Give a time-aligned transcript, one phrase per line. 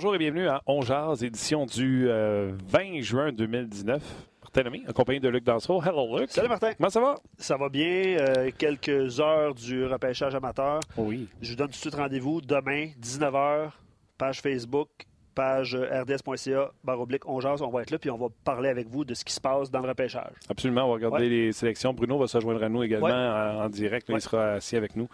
[0.00, 0.80] Bonjour et bienvenue à On
[1.20, 4.02] édition du 20 euh, juin 2019.
[4.40, 5.82] Martin Lemay, accompagné de Luc Dansereau.
[5.82, 6.30] Hello, Luc.
[6.30, 6.72] Salut, Martin.
[6.72, 7.16] Comment ça va?
[7.36, 8.16] Ça va bien.
[8.18, 10.80] Euh, quelques heures du repêchage amateur.
[10.96, 11.28] Oui.
[11.42, 13.72] Je vous donne tout de suite rendez-vous demain, 19h,
[14.16, 14.88] page Facebook,
[15.34, 19.04] page rds.ca, barre oblique, on On va être là, puis on va parler avec vous
[19.04, 20.32] de ce qui se passe dans le repêchage.
[20.48, 20.84] Absolument.
[20.84, 21.92] On va regarder les sélections.
[21.92, 24.08] Bruno va se joindre à nous également en, direct.
[24.08, 25.10] Il sera assis avec nous.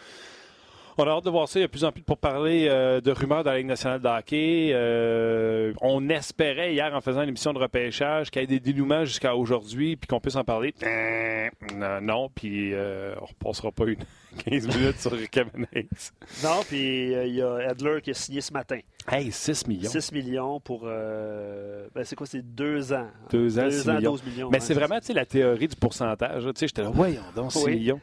[0.98, 1.58] On a hâte de voir ça.
[1.58, 4.00] Il y a plus en plus pour parler euh, de rumeurs dans la Ligue nationale
[4.00, 4.70] de hockey.
[4.72, 9.04] Euh, on espérait hier, en faisant une émission de repêchage, qu'il y ait des dénouements
[9.04, 10.74] jusqu'à aujourd'hui, puis qu'on puisse en parler.
[11.74, 13.98] Non, non puis euh, on ne repassera pas une
[14.50, 16.12] 15 minutes sur Kevin Hayes.
[16.42, 18.78] Non, puis il y a Edler qui a signé ce matin.
[19.10, 19.90] Hey, 6 millions.
[19.90, 20.84] 6 millions pour.
[20.84, 23.08] Ben c'est quoi, c'est deux ans.
[23.30, 24.12] Deux ans, 6 millions.
[24.12, 24.50] 12 millions.
[24.50, 26.42] Mais c'est vraiment la théorie du pourcentage.
[26.42, 28.00] Tu sais, j'étais là, voyons donc, 6 millions.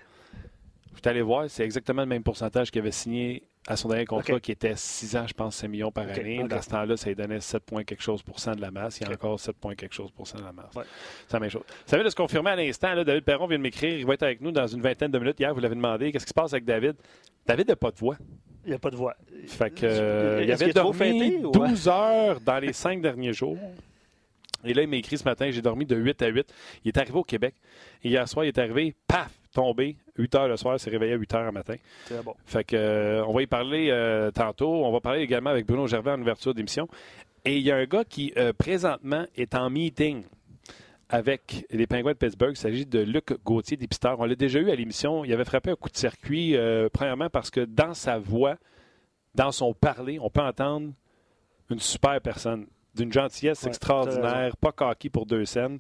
[1.04, 4.40] Suis allé voir, c'est exactement le même pourcentage qu'il avait signé à son dernier contrat,
[4.40, 6.42] qui était 6 ans, je pense, 5 millions par année.
[6.48, 9.00] Dans ce temps-là, ça lui donnait 7 points quelque chose pour cent de la masse.
[9.02, 10.72] Il y a encore 7 points quelque chose pour cent de la masse.
[11.28, 11.64] C'est la même chose.
[11.86, 13.04] Ça vient de se confirmer à l'instant.
[13.04, 13.98] David Perron vient de m'écrire.
[13.98, 15.40] Il va être avec nous dans une vingtaine de minutes.
[15.42, 16.10] Hier, vous l'avez demandé.
[16.14, 16.96] Qu'est-ce qui se passe avec David?
[17.46, 18.16] David n'a pas de voix.
[18.64, 19.16] Il n'y a pas de voix.
[19.48, 23.58] Fait que, euh, il avait dormi 12 heures dans les 5 derniers jours.
[24.64, 26.54] Et là, il m'a écrit ce matin, j'ai dormi de 8 à 8.
[26.86, 27.56] Il est arrivé au Québec.
[28.04, 31.18] Et hier soir, il est arrivé, paf, tombé, 8 heures le soir, s'est réveillé à
[31.18, 31.76] 8 heures le matin.
[32.06, 32.36] C'est bon.
[32.46, 34.86] Fait que, euh, on va y parler euh, tantôt.
[34.86, 36.88] On va parler également avec Bruno Gervais en ouverture d'émission.
[37.46, 40.24] Et il y a un gars qui, euh, présentement, est en meeting
[41.10, 42.54] avec les Pingouins de Pittsburgh.
[42.54, 44.20] Il s'agit de Luc Gauthier, dépisteur.
[44.20, 45.24] On l'a déjà eu à l'émission.
[45.24, 46.58] Il avait frappé un coup de circuit,
[46.92, 48.58] premièrement parce que dans sa voix,
[49.36, 50.92] dans son parler, on peut entendre
[51.70, 52.66] une super personne
[52.96, 55.80] d'une gentillesse extraordinaire, pas coquille pour deux scènes,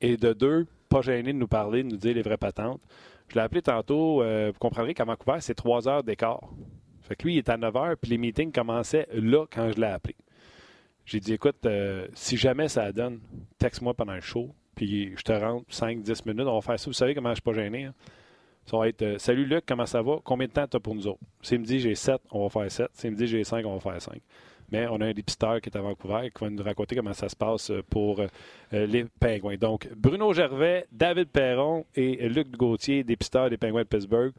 [0.00, 2.80] et de deux, pas gêné de nous parler, de nous dire les vraies patentes.
[3.28, 6.40] Je l'ai appelé tantôt, euh, vous comprendrez qu'à Vancouver, c'est trois heures d'écart.
[7.02, 9.80] Fait que lui, il est à 9 heures, puis les meetings commençaient là quand je
[9.80, 10.16] l'ai appelé.
[11.04, 13.20] J'ai dit, écoute, euh, si jamais ça donne,
[13.58, 16.86] texte-moi pendant le show, puis je te rentre 5-10 minutes, on va faire ça.
[16.86, 17.84] Vous savez comment je suis pas gêné?
[17.84, 17.94] Hein?
[18.64, 20.16] Ça va être euh, Salut Luc, comment ça va?
[20.24, 21.20] Combien de temps tu as pour nous autres?
[21.42, 22.88] S'il me dit j'ai 7, on va faire 7.
[22.92, 24.20] S'il me dit j'ai 5, on va faire 5.
[24.72, 27.28] Mais on a un dépisteur qui est à Vancouver qui va nous raconter comment ça
[27.28, 29.56] se passe pour euh, les Pingouins.
[29.56, 34.32] Donc, Bruno Gervais, David Perron et Luc Gauthier, dépisteur des Pingouins de Pittsburgh.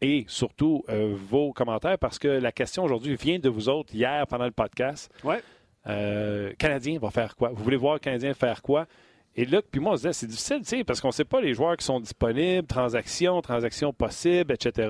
[0.00, 4.26] Et surtout, euh, vos commentaires, parce que la question aujourd'hui vient de vous autres hier
[4.26, 5.10] pendant le podcast.
[5.24, 5.42] Ouais.
[5.86, 7.50] Euh, Canadien va faire quoi?
[7.50, 8.86] Vous voulez voir le Canadien faire quoi?
[9.34, 11.24] Et Luc, puis moi, on se disait, c'est difficile, tu sais, parce qu'on ne sait
[11.24, 14.88] pas les joueurs qui sont disponibles, transactions, transactions possibles, etc.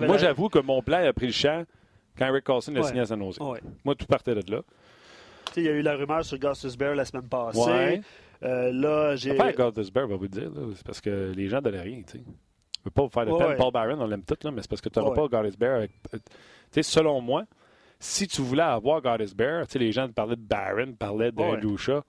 [0.00, 1.64] moi, j'avoue que mon plan a pris le champ
[2.16, 3.38] quand Eric Carlson a signé à San Jose.
[3.84, 4.62] Moi, tout partait de là.
[5.56, 8.00] Il y a eu la rumeur sur Gus Bear la semaine passée.
[8.42, 9.34] Euh, là, j'ai.
[9.34, 10.50] Pas Gus Bear, va vous dire.
[10.74, 12.02] C'est parce que les gens ne rien.
[12.12, 12.24] Je ne
[12.84, 13.56] veux pas vous faire de peine.
[13.56, 15.76] Paul Barron, on l'aime tout, là, mais c'est parce que tu n'auras pas Goddess Bear.
[15.76, 15.92] Avec...
[16.80, 17.44] Selon moi,
[18.00, 22.02] si tu voulais avoir Goddess Bear, les gens parlaient de Barron, parlaient de Lucha.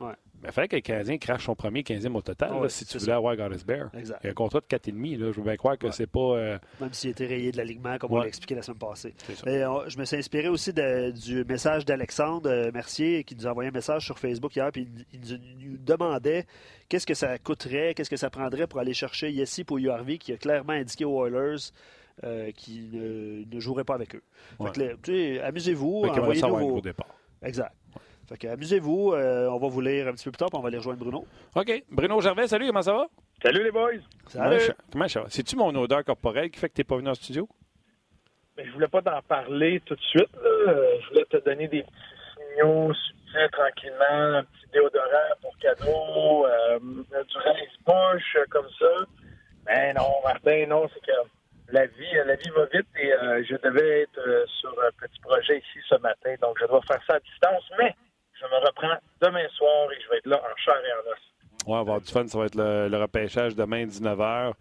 [0.44, 3.14] Mais il fallait que le Canadien crache son premier 15e au total, si tu voulais
[3.14, 3.90] avoir Goddess Bear.
[3.98, 4.20] Exact.
[4.24, 5.18] Il y a un contrat de 4,5.
[5.18, 6.20] Je veux bien croire que c'est pas.
[6.20, 9.14] Euh, Même s'il était rayé de l'alignement, comme on l'a expliqué la semaine passée.
[9.48, 13.70] Euh, je me suis inspiré aussi du message d'Alexandre euh, Mercier qui nous a envoyé
[13.70, 14.70] un message sur Facebook hier.
[14.74, 16.46] Puis il, nous demandait
[16.90, 20.34] qu'est-ce que ça coûterait, qu'est-ce que ça prendrait pour aller chercher Yessi pour URV qui
[20.34, 21.72] a clairement indiqué aux Oilers.
[22.58, 24.24] qui ne, jouerait pas avec eux.
[24.60, 27.16] Amusez-vous, envoyez-nous départ.
[27.42, 27.74] Exact.
[28.28, 29.14] Fait que amusez-vous.
[29.14, 31.00] Euh, on va vous lire un petit peu plus tard, puis on va aller rejoindre
[31.00, 31.26] Bruno.
[31.56, 31.84] OK.
[31.92, 33.08] Bruno Gervais, salut, comment ça va?
[33.42, 33.92] Salut les boys.
[34.28, 34.72] Salut.
[34.92, 35.28] Comment ça va?
[35.30, 37.48] C'est-tu mon odeur corporelle qui fait que tu n'es pas venu en studio?
[38.56, 40.30] Mais ben, je voulais pas t'en parler tout de suite.
[40.36, 46.80] Je voulais te donner des petits signaux subtils tranquillement, un petit déodorant pour cadeau, euh,
[46.80, 49.06] du rince-bouche comme ça.
[49.66, 53.56] Mais non, Martin, non, c'est que la vie, la vie va vite et euh, je
[53.56, 57.20] devais être sur un petit projet ici ce matin, donc je dois faire ça à
[57.20, 57.96] distance, mais
[58.66, 61.20] reprends demain soir et je vais être là en chair et en os.
[61.66, 62.28] Oui, on va avoir du fun.
[62.28, 64.54] Ça va être le, repêchage demain, 19h.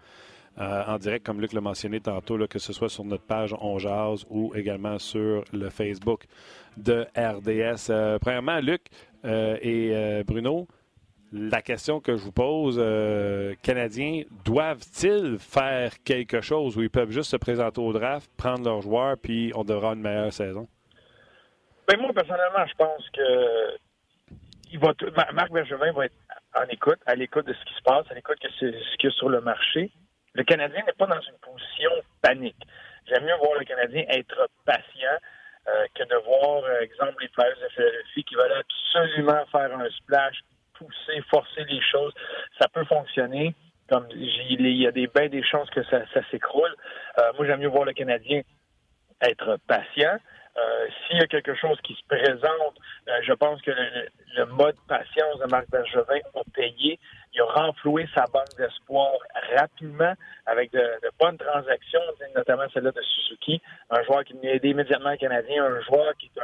[0.59, 3.79] Euh, en direct, comme Luc l'a mentionné tantôt, que ce soit sur notre page On
[3.79, 6.25] Jazz ou également sur le Facebook
[6.77, 7.91] de RDS.
[7.91, 8.83] Euh, premièrement, Luc
[9.25, 10.69] euh, et Bruno,
[11.33, 12.77] la question que je vous pose,
[13.63, 18.83] Canadiens, doivent-ils faire quelque chose ou ils peuvent juste se présenter au draft, prendre leurs
[18.83, 20.69] joueurs, puis on devra une meilleure saison?
[21.89, 23.77] Ben moi, personnellement, je pense que
[24.73, 24.93] il va
[25.33, 26.15] Marc Bergevin va être
[26.55, 29.13] en écoute, à l'écoute de ce qui se passe, à l'écoute de ce qu'il y
[29.13, 29.91] a sur le marché.
[30.35, 31.91] Le Canadien n'est pas dans une position
[32.23, 32.57] panique.
[33.07, 35.19] J'aime mieux voir le Canadien être patient
[35.69, 39.89] euh, que de voir, euh, exemple, les Flyers de Philadelphie qui veulent absolument faire un
[39.91, 40.41] splash,
[40.75, 42.13] pousser, forcer les choses.
[42.61, 43.55] Ça peut fonctionner.
[43.89, 46.75] Comme il y a des bien des chances que ça, s'écroule.
[47.19, 48.41] Euh, moi, j'aime mieux voir le Canadien
[49.21, 50.17] être patient,
[51.07, 52.77] S'il y a quelque chose qui se présente,
[53.23, 56.99] je pense que le, mode patience de Marc Bergevin a payé.
[57.35, 59.13] Il a renfloué sa banque d'espoir
[59.57, 60.13] rapidement
[60.47, 60.83] avec de,
[61.19, 62.01] bonnes transactions,
[62.37, 66.27] notamment celle-là de Suzuki, un joueur qui a aidé immédiatement le Canadien, un joueur qui
[66.27, 66.41] est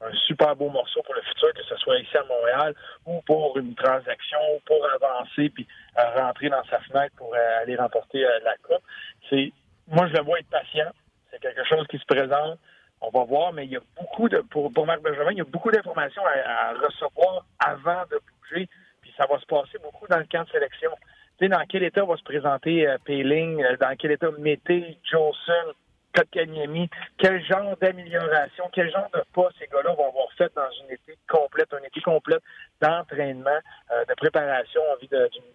[0.00, 2.74] un super beau morceau pour le futur, que ce soit ici à Montréal
[3.06, 5.66] ou pour une transaction, pour avancer puis
[5.98, 8.82] euh, rentrer dans sa fenêtre pour euh, aller remporter euh, la coupe.
[9.28, 9.52] C'est,
[9.88, 10.90] moi, je le vois être patient.
[11.30, 12.58] C'est quelque chose qui se présente.
[13.00, 15.40] On va voir, mais il y a beaucoup de, pour, pour Marc Benjamin, il y
[15.40, 18.68] a beaucoup d'informations à, recevoir avant de bouger.
[19.00, 20.90] Puis ça va se passer beaucoup dans le camp de sélection.
[21.38, 25.72] Tu sais, dans quel état va se présenter euh, Payling, dans quel état Mété, Jolson,
[26.14, 30.92] Kotkaniemi, quel genre d'amélioration, quel genre de pas ces gars-là vont avoir fait dans une
[30.92, 32.42] été complète, une été complète
[32.80, 33.60] d'entraînement,
[33.92, 35.08] euh, de préparation en vue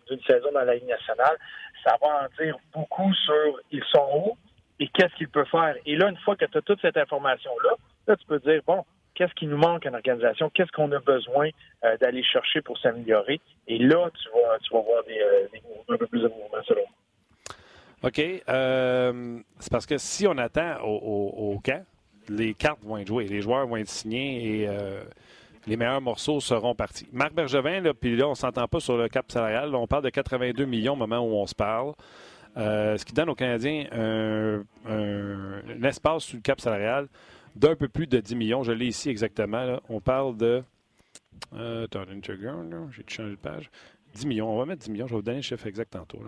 [0.08, 1.38] d'une saison dans la Ligue nationale?
[1.84, 4.38] Ça va en dire beaucoup sur ils sont où
[4.80, 5.76] et qu'est-ce qu'ils peuvent faire?
[5.86, 7.76] Et là, une fois que tu as toute cette information-là,
[8.08, 8.84] là, tu peux dire, bon,
[9.14, 11.50] qu'est-ce qui nous manque en organisation, qu'est-ce qu'on a besoin
[11.84, 13.40] euh, d'aller chercher pour s'améliorer?
[13.68, 16.82] Et là, tu vas, tu vas voir des, euh, un peu plus de mouvements selon
[16.82, 16.90] moi.
[18.04, 18.20] OK.
[18.20, 21.84] Euh, c'est parce que si on attend au, camp,
[22.30, 24.70] les cartes vont être jouées, les joueurs vont être signés et
[25.68, 27.08] les meilleurs morceaux seront partis.
[27.12, 29.74] Marc Bergevin, là, puis là, on ne s'entend pas sur le cap salarial.
[29.74, 31.94] on parle de 82 millions au moment où on se parle.
[32.58, 34.64] Euh, ce qui donne aux Canadiens un,
[35.84, 37.08] espace sous le cap salarial
[37.56, 38.64] d'un peu plus de 10 millions.
[38.64, 39.80] Je l'ai ici exactement.
[39.90, 40.64] On parle de.
[42.92, 43.70] j'ai changé de page.
[44.14, 44.50] 10 millions.
[44.50, 45.08] On va mettre 10 millions.
[45.08, 46.20] Je vais vous donner le chiffre exact tantôt.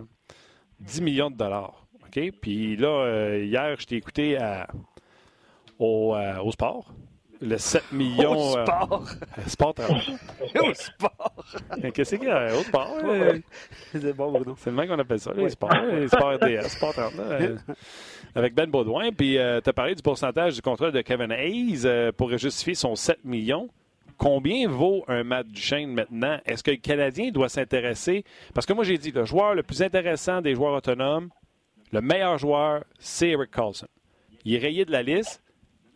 [0.80, 1.86] 10 millions de dollars.
[2.08, 2.32] OK?
[2.40, 4.64] Puis là, euh, hier, je t'ai écouté euh,
[5.78, 6.94] au, sport.
[7.40, 8.32] Le 7 millions.
[8.32, 9.06] Au euh, sport.
[9.46, 9.74] sport
[10.62, 11.34] au sport.
[11.94, 12.96] Qu'est-ce qu'il y a au sport?
[13.92, 14.54] C'est bon, Bruno.
[14.58, 15.70] C'est le même qu'on appelle ça, les sports.
[15.92, 17.12] Les sports RDS, sport 30.
[18.34, 19.10] avec Ben Baudouin.
[19.12, 21.86] Puis tu as parlé du pourcentage du contrat de Kevin Hayes
[22.16, 23.68] pour justifier son 7 millions.
[24.18, 26.38] Combien vaut un Matt Duchesne maintenant?
[26.44, 28.24] Est-ce que le Canadien doit s'intéresser?
[28.52, 31.30] Parce que moi, j'ai dit, le joueur le plus intéressant des joueurs autonomes,
[31.92, 33.86] le meilleur joueur, c'est Eric Carlson.
[34.44, 35.40] Il est rayé de la liste.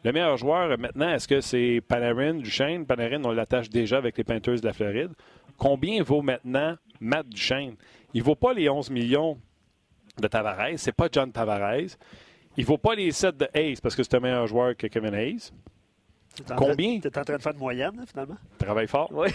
[0.05, 2.85] Le meilleur joueur, maintenant, est-ce que c'est Panarin, Duchesne?
[2.87, 5.13] Panarin, on l'attache déjà avec les Panthers de la Floride.
[5.57, 7.77] Combien vaut maintenant Matt Duchesne?
[8.13, 9.39] Il ne vaut pas les 11 millions
[10.21, 10.77] de Tavares.
[10.77, 11.97] C'est pas John Tavares.
[12.57, 14.89] Il ne vaut pas les 7 de Hayes parce que c'est un meilleur joueur que
[14.89, 15.53] Kevin Hayes.
[16.57, 16.99] Combien?
[17.01, 18.37] Tu es en train de faire de moyenne, finalement?
[18.59, 19.09] Travaille fort.
[19.13, 19.29] Oui.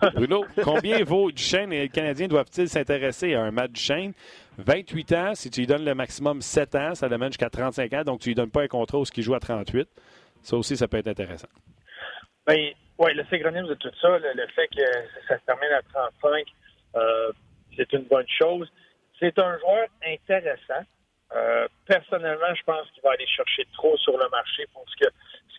[0.14, 4.12] Bruno, combien vaut Duchesne et les Canadiens doivent-ils s'intéresser à un match Duchesne?
[4.58, 8.02] 28 ans, si tu lui donnes le maximum 7 ans, ça l'amène jusqu'à 35 ans,
[8.04, 9.88] donc tu lui donnes pas un contrat où il joue à 38.
[10.42, 11.48] Ça aussi, ça peut être intéressant.
[12.46, 14.82] Bien, oui, le synchronisme de tout ça, le, fait que
[15.28, 16.44] ça se termine à 35,
[16.96, 17.32] euh,
[17.76, 18.70] c'est une bonne chose.
[19.18, 20.84] C'est un joueur intéressant.
[21.34, 25.10] Euh, personnellement, je pense qu'il va aller chercher trop sur le marché pour ce que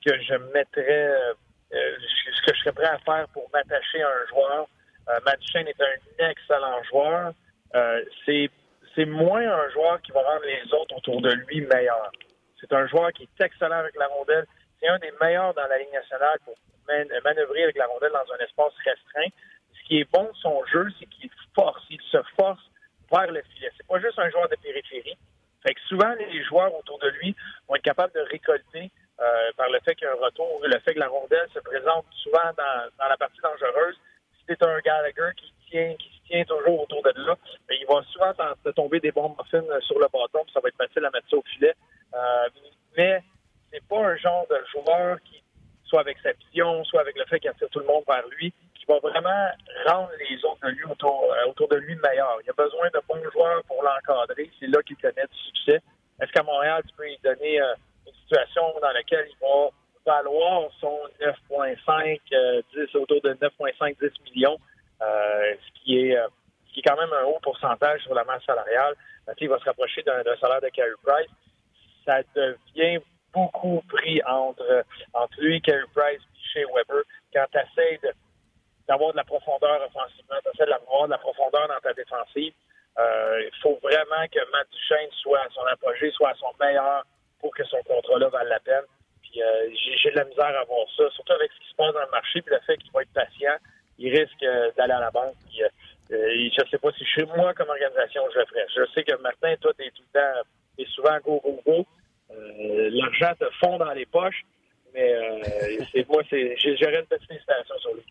[0.06, 1.34] que je mettrais, euh,
[1.74, 1.96] euh,
[2.36, 4.68] ce que je serais prêt à faire pour m'attacher à un joueur.
[5.10, 5.20] Euh,
[5.56, 7.34] est un excellent joueur.
[7.76, 8.50] Euh, c'est
[8.96, 12.12] c'est moins un joueur qui va rendre les autres autour de lui meilleurs.
[12.60, 14.46] C'est un joueur qui est excellent avec la rondelle.
[14.80, 16.56] C'est un des meilleurs dans la Ligue nationale pour
[16.88, 19.30] manœuvrer avec la rondelle dans un espace restreint.
[19.74, 22.62] Ce qui est bon de son jeu, c'est qu'il force, il se force
[23.12, 23.72] vers le filet.
[23.78, 25.18] C'est pas juste un joueur de périphérie.
[25.66, 27.36] Fait que souvent, les joueurs autour de lui
[27.68, 28.92] vont être capables de récolter
[29.22, 31.60] euh, par le fait qu'il y a un retour, le fait que la rondelle se
[31.60, 33.96] présente souvent dans, la partie dangereuse.
[34.50, 37.38] Si tu un Gallagher qui tient, qui se tient toujours autour de là,
[37.70, 38.34] mais il va souvent
[38.76, 41.38] tomber des bombes muffins sur le bâton, puis ça va être facile à mettre ça
[41.38, 41.76] au filet.
[42.16, 42.50] Euh,
[42.98, 43.22] mais
[43.72, 45.44] c'est pas un genre de joueur qui,
[45.86, 48.52] soit avec sa vision, soit avec le fait qu'il attire tout le monde vers lui,
[48.74, 49.52] qui va vraiment
[49.86, 52.40] rendre les autres de lui autour, euh, autour de lui meilleur.
[52.44, 54.50] Il a besoin de bons joueurs pour l'encadrer.
[54.60, 55.80] C'est là qu'il connaît du succès.
[56.20, 57.62] Est-ce qu'à Montréal, tu peux lui donner
[58.08, 59.70] euh, situation dans laquelle il va
[60.06, 64.58] valoir son 9,5, 10, euh, autour de 9,5, 10 millions,
[65.02, 66.28] euh, ce qui est euh,
[66.74, 68.96] qui est quand même un haut pourcentage sur la masse salariale.
[69.40, 71.30] il va se rapprocher d'un salaire de Carey Price.
[72.06, 73.02] Ça devient
[73.34, 76.22] beaucoup pris entre, entre lui, Carey Price
[76.54, 77.04] chez Weber
[77.34, 78.00] quand tu essaies
[78.88, 82.54] d'avoir de, la profondeur offensivement, tu essaies d'avoir de la profondeur dans ta défensive.
[82.98, 87.04] il faut vraiment que Matt Duchesne soit à son apogée, soit à son meilleur
[87.42, 88.86] pour que son contrat-là vale la peine.
[89.22, 89.70] Puis euh,
[90.02, 92.12] j'ai de la misère à voir ça, surtout avec ce qui se passe dans le
[92.12, 93.58] marché, puis le fait qu'il va être patient,
[93.98, 95.36] il risque euh, d'aller à la banque.
[95.60, 95.68] Euh,
[96.10, 98.66] je ne sais pas si chez moi, comme organisation, je le ferais.
[98.76, 100.42] Je sais que maintenant, toi, tu es tout le temps,
[100.78, 101.86] et souvent go, go, go.
[102.30, 104.46] L'argent te fond dans les poches,
[104.94, 105.14] mais
[105.92, 108.04] c'est moi, j'aurais une petite hésitation sur lui.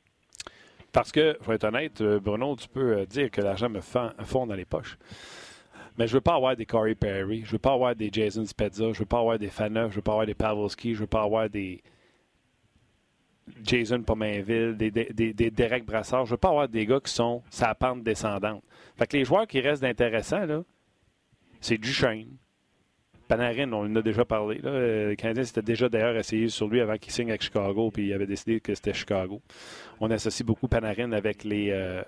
[0.92, 4.66] Parce que, faut être honnête, Bruno, tu peux dire que l'argent me fond dans les
[4.66, 4.98] poches.
[5.98, 8.92] Mais je veux pas avoir des Corey Perry, je veux pas avoir des Jason Spezza,
[8.92, 11.22] je veux pas avoir des Faneuf, je veux pas avoir des Pavelski, je veux pas
[11.22, 11.82] avoir des
[13.64, 16.26] Jason Pomainville, des, Derek Brassard.
[16.26, 18.62] Je veux pas avoir des gars qui sont sa pente descendante.
[18.96, 20.62] Fait que les joueurs qui restent intéressants, là,
[21.60, 22.36] c'est Duchesne.
[23.28, 24.58] Panarin, on en a déjà parlé.
[24.58, 24.72] Là.
[24.72, 28.12] Le Canadien s'était déjà d'ailleurs essayé sur lui avant qu'il signe avec Chicago, puis il
[28.12, 29.40] avait décidé que c'était Chicago.
[30.00, 32.02] On associe beaucoup Panarin avec les, euh,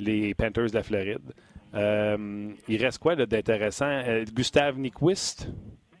[0.00, 1.32] les Panthers de la Floride.
[1.74, 3.86] Euh, il reste quoi d'intéressant?
[3.86, 5.48] Euh, Gustave Nyquist,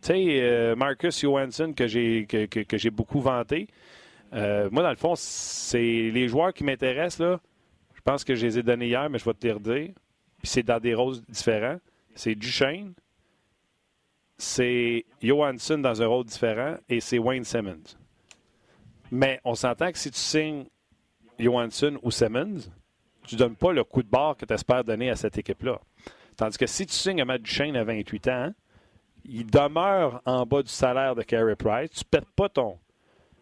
[0.00, 3.68] tu sais, Marcus Johansson que j'ai que, que, j'ai beaucoup vanté.
[4.32, 7.20] moi, dans le fond, c'est les joueurs qui m'intéressent.
[7.20, 7.40] là.
[7.94, 9.90] Je pense que je les ai donnés hier, mais je vais te les redire.
[10.42, 11.78] C'est dans des rôles différents.
[12.14, 12.94] C'est Duchesne,
[14.38, 17.96] c'est Johansson dans un rôle différent et c'est Wayne Simmons.
[19.10, 20.64] Mais on s'entend que si tu signes
[21.38, 22.70] Johansson ou Simmons,
[23.28, 25.78] tu ne donnes pas le coup de barre que tu espères donner à cette équipe-là.
[26.36, 28.54] Tandis que si tu signes Matt Duchesne à 28 ans,
[29.24, 31.90] il demeure en bas du salaire de Carey Price.
[31.90, 32.78] Tu ne pètes pas ton,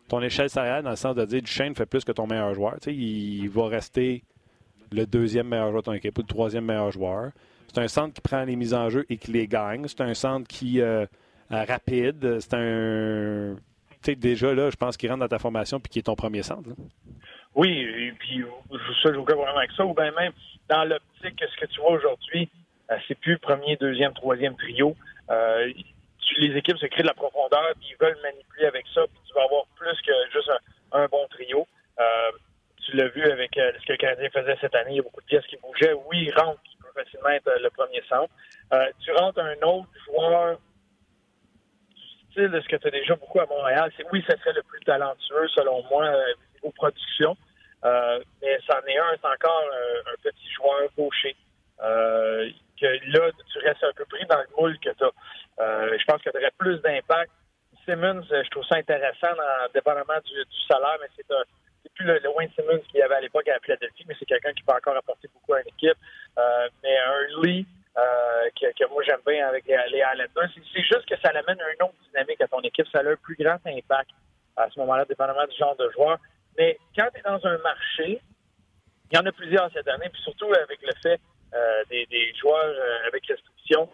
[0.09, 2.77] ton échelle salariale dans le sens de dire Duchesne fait plus que ton meilleur joueur.
[2.89, 4.25] il va rester
[4.91, 7.31] le deuxième meilleur joueur de ton équipe ou le troisième meilleur joueur.
[7.73, 9.87] C'est un centre qui prend les mises en jeu et qui les gagne.
[9.87, 11.07] C'est un centre qui est euh,
[11.51, 12.39] rapide.
[12.41, 13.57] C'est un.
[14.03, 16.17] Tu sais, déjà, là, je pense qu'il rentre dans ta formation puis qui est ton
[16.17, 16.71] premier centre.
[17.57, 18.45] Oui, et puis
[19.03, 19.85] ça, je vraiment avec ça.
[19.85, 20.33] Ou bien même
[20.69, 22.49] dans l'optique, ce que tu vois aujourd'hui,
[22.91, 24.95] euh, c'est plus premier, deuxième, troisième trio.
[25.31, 25.73] Euh,
[26.39, 29.35] les équipes se créent de la profondeur, puis ils veulent manipuler avec ça, puis tu
[29.35, 30.51] vas avoir plus que juste
[30.93, 31.67] un, bon trio.
[32.85, 35.21] tu l'as vu avec ce que le Canadien faisait cette année, il y a beaucoup
[35.21, 35.95] de pièces qui bougeaient.
[36.09, 36.61] Oui, ils rentrent,
[36.97, 38.33] facilement être euh, le premier centre.
[38.73, 40.59] Euh, tu rentres un autre joueur
[41.95, 43.93] du style de ce que tu as déjà beaucoup à Montréal.
[43.97, 47.37] C'est oui, ce serait le plus talentueux selon moi euh, niveau production.
[48.43, 49.65] Mais c'en est un, c'est encore
[50.07, 51.37] un petit joueur gaucher.
[51.79, 55.99] que là, tu restes un peu pris dans le moule que tu as.
[55.99, 57.31] je pense que tu aurais plus d'impact.
[57.85, 59.35] Simmons, je trouve ça intéressant,
[59.73, 61.43] dépendamment du, salaire, mais c'est un
[61.97, 64.63] plus le, Wayne Simmons qu'il y avait à l'époque à Philadelphie, mais c'est quelqu'un qui
[64.63, 65.99] peut encore apporter beaucoup à une équipe.
[66.39, 67.67] Euh, mais un Lee
[67.97, 71.83] euh, que, moi j'aime bien avec les, les Islanders, c'est juste que ça amène une
[71.83, 72.87] autre dynamique à ton équipe.
[72.93, 74.11] Ça a un plus grand impact
[74.57, 76.19] à ce moment-là, dépendamment du genre de joueur.
[76.59, 78.21] Mais quand tu es dans un marché,
[79.11, 81.21] il y en a plusieurs cette année, puis surtout avec le fait
[81.55, 82.75] euh, des, joueurs
[83.07, 83.89] avec restriction,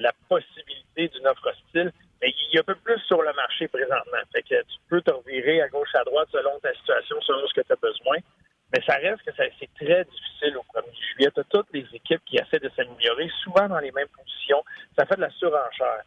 [0.00, 1.92] la possibilité d'une offre hostile.
[2.20, 4.18] Mais il y a un peu plus sur le marché présentement.
[4.32, 7.54] Fait que tu peux te revirer à gauche, à droite selon ta situation, selon ce
[7.54, 8.18] que tu as besoin.
[8.72, 11.30] Mais ça reste que c'est très difficile au 1er juillet.
[11.34, 14.62] Tu as toutes les équipes qui essaient de s'améliorer, souvent dans les mêmes positions.
[14.96, 16.04] Ça fait de la surenchère.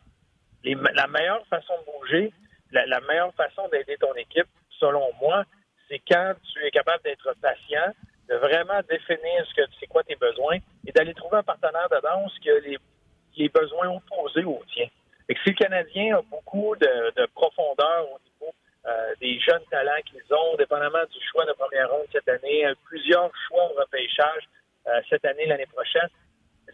[0.63, 2.33] la meilleure façon de bouger,
[2.71, 4.47] la, meilleure façon d'aider ton équipe,
[4.79, 5.43] selon moi,
[5.89, 7.93] c'est quand tu es capable d'être patient,
[8.29, 12.25] de vraiment définir ce que c'est quoi tes besoins et d'aller trouver un partenaire dedans
[12.41, 14.87] qui a les, besoins opposés aux tiens.
[15.27, 18.53] Et si le Canadien a beaucoup de, profondeur au niveau
[18.85, 22.73] euh, des jeunes talents qu'ils ont, dépendamment du choix de première ronde cette année, euh,
[22.85, 24.43] plusieurs choix au repêchage
[24.87, 26.07] euh, cette année, l'année prochaine,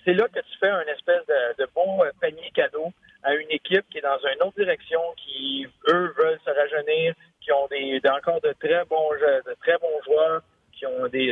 [0.05, 1.25] c'est là que tu fais un espèce
[1.57, 2.91] de, bon panier cadeau
[3.23, 7.51] à une équipe qui est dans une autre direction, qui, eux, veulent se rajeunir, qui
[7.51, 10.41] ont des, encore de très bons de très bons joueurs,
[10.73, 11.31] qui ont des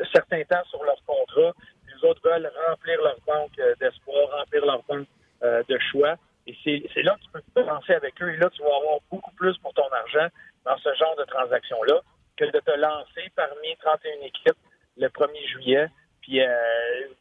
[0.00, 1.52] un certain temps sur leur contrat.
[1.88, 5.06] Les autres veulent remplir leur banque d'espoir, remplir leur banque
[5.42, 6.16] de choix.
[6.46, 8.32] Et c'est là que tu peux commencer avec eux.
[8.32, 10.28] Et là, tu vas avoir beaucoup plus pour ton argent
[10.64, 12.00] dans ce genre de transaction-là
[12.36, 14.58] que de te lancer parmi 31 équipes
[14.98, 15.88] le 1er juillet,
[16.20, 16.48] puis euh,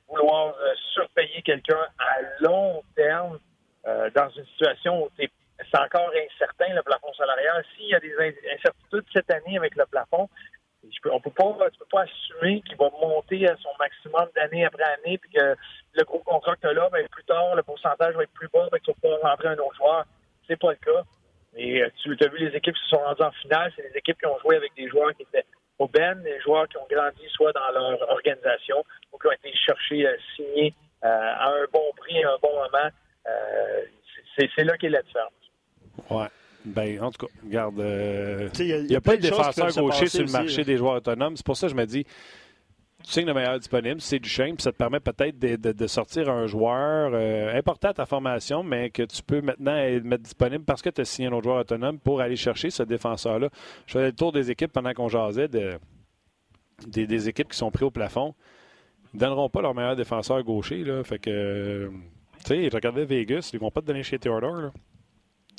[0.07, 3.39] vouloir euh, surpayer quelqu'un à long terme
[3.85, 5.09] euh, dans une situation où
[5.59, 7.63] c'est encore incertain, le plafond salarial.
[7.75, 8.13] S'il y a des
[8.53, 10.29] incertitudes cette année avec le plafond,
[11.11, 14.83] on peut pas, tu peux pas assumer qu'il va monter à son maximum d'année après
[14.83, 15.55] année, puis que
[15.93, 18.79] le gros contrat que là, ben, plus tard, le pourcentage va être plus bas, ben,
[18.83, 20.05] tu vas pouvoir rentrer un autre joueur.
[20.47, 21.03] C'est pas le cas.
[21.55, 23.97] Et euh, tu as vu les équipes qui se sont rendues en finale, c'est des
[23.97, 25.45] équipes qui ont joué avec des joueurs qui étaient
[25.79, 29.53] au Ben, des joueurs qui ont grandi soit dans leur organisation ou qui ont été
[29.55, 32.89] cherchés, euh, signés euh, à un bon prix, à un bon moment.
[34.37, 35.31] c'est là qu'est la différence.
[36.09, 36.27] Ouais.
[36.65, 40.63] Ben, en tout cas, regarde, il n'y a, pas de défenseur gaucher sur le marché
[40.63, 41.37] des joueurs autonomes.
[41.37, 42.05] C'est pour ça que je me dis,
[43.05, 46.27] tu signes le meilleur disponible, c'est du chien, puis ça te permet peut-être de, sortir
[46.29, 50.81] un joueur euh, important à ta formation, mais que tu peux maintenant mettre disponible parce
[50.81, 53.49] que tu as signé un autre joueur autonome pour aller chercher ce défenseur-là.
[53.85, 55.77] Je faisais le tour des équipes pendant qu'on jasait, de,
[56.87, 58.33] des, équipes qui sont prises au plafond.
[59.13, 60.83] Ils ne donneront pas leur meilleur défenseur gaucher.
[60.83, 61.91] Là, fait que,
[62.39, 64.71] tu sais, je regardais Vegas, ils ne vont pas te donner chez Theodore.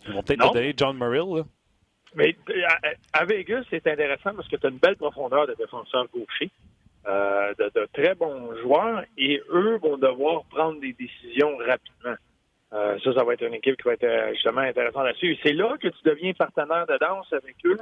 [0.09, 1.45] Ils vont peut-être te donner John Merrill.
[2.15, 2.35] Mais
[3.13, 6.51] à, Vegas, c'est intéressant parce que tu as une belle profondeur de défenseur gaucher.
[7.07, 12.17] euh, de, très bons joueurs et eux vont devoir prendre des décisions rapidement.
[12.73, 15.39] Euh, ça, ça va être une équipe qui va être justement intéressante à suivre.
[15.43, 17.79] C'est là que tu deviens partenaire de danse avec eux.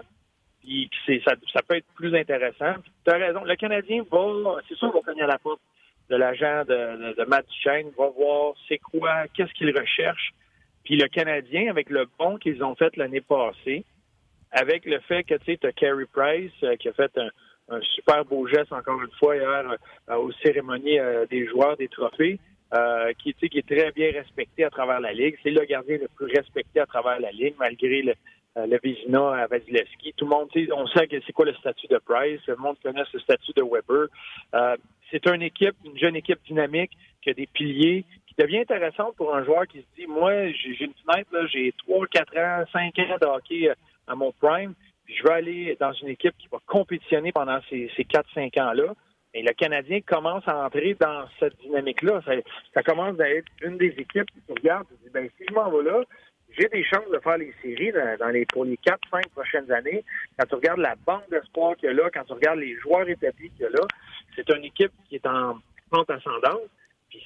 [0.61, 0.90] Puis
[1.25, 2.75] ça, ça peut être plus intéressant.
[3.04, 3.45] Tu as raison.
[3.45, 5.61] Le Canadien va, c'est sûr, va cogner à la porte
[6.11, 10.35] de l'agent de, de, Matt Duchesne, va voir c'est quoi, qu'est-ce qu'il recherche.
[10.85, 13.85] Puis le Canadien, avec le bon qu'ils ont fait l'année passée,
[14.55, 18.25] avec le fait que tu sais, as Carey Price euh, qui a fait un, super
[18.25, 19.76] beau geste encore une fois hier
[20.11, 22.38] euh, aux cérémonies euh, des joueurs des trophées,
[23.19, 25.38] qui, qui est très bien respecté à travers la Ligue.
[25.45, 28.14] C'est le gardien le plus respecté à travers la Ligue, malgré le,
[28.57, 30.12] le Vizina à Vasilevski.
[30.17, 32.41] Tout le monde, on sait que c'est quoi le statut de Price.
[32.45, 34.09] Tout le monde connaît le statut de Weber.
[35.09, 36.91] c'est une équipe, une jeune équipe dynamique
[37.23, 38.05] qui a des piliers,
[38.38, 42.38] devient intéressante pour un joueur qui se dit, moi, j'ai une fenêtre, j'ai 3, 4
[42.38, 43.71] ans, 5 ans de hockey
[44.07, 44.75] à mon prime,
[45.05, 48.95] puis je veux aller dans une équipe qui va compétitionner pendant ces, ces 4-5 ans-là.
[49.35, 52.23] Et le Canadien commence à entrer dans cette dynamique-là.
[52.73, 55.71] Ça, commence à être une des équipes qui regarde et dit, ben, si je m'en
[55.71, 56.05] vais là,
[56.57, 60.05] j'ai des chances de faire les séries dans, les, pour les 4-5 prochaines années.
[60.38, 63.09] Quand tu regardes la banque d'espoir qu'il y a là, quand tu regardes les joueurs
[63.09, 63.87] établis qu'il y a là,
[64.37, 65.59] c'est une équipe qui est en
[65.91, 66.71] pente ascendante.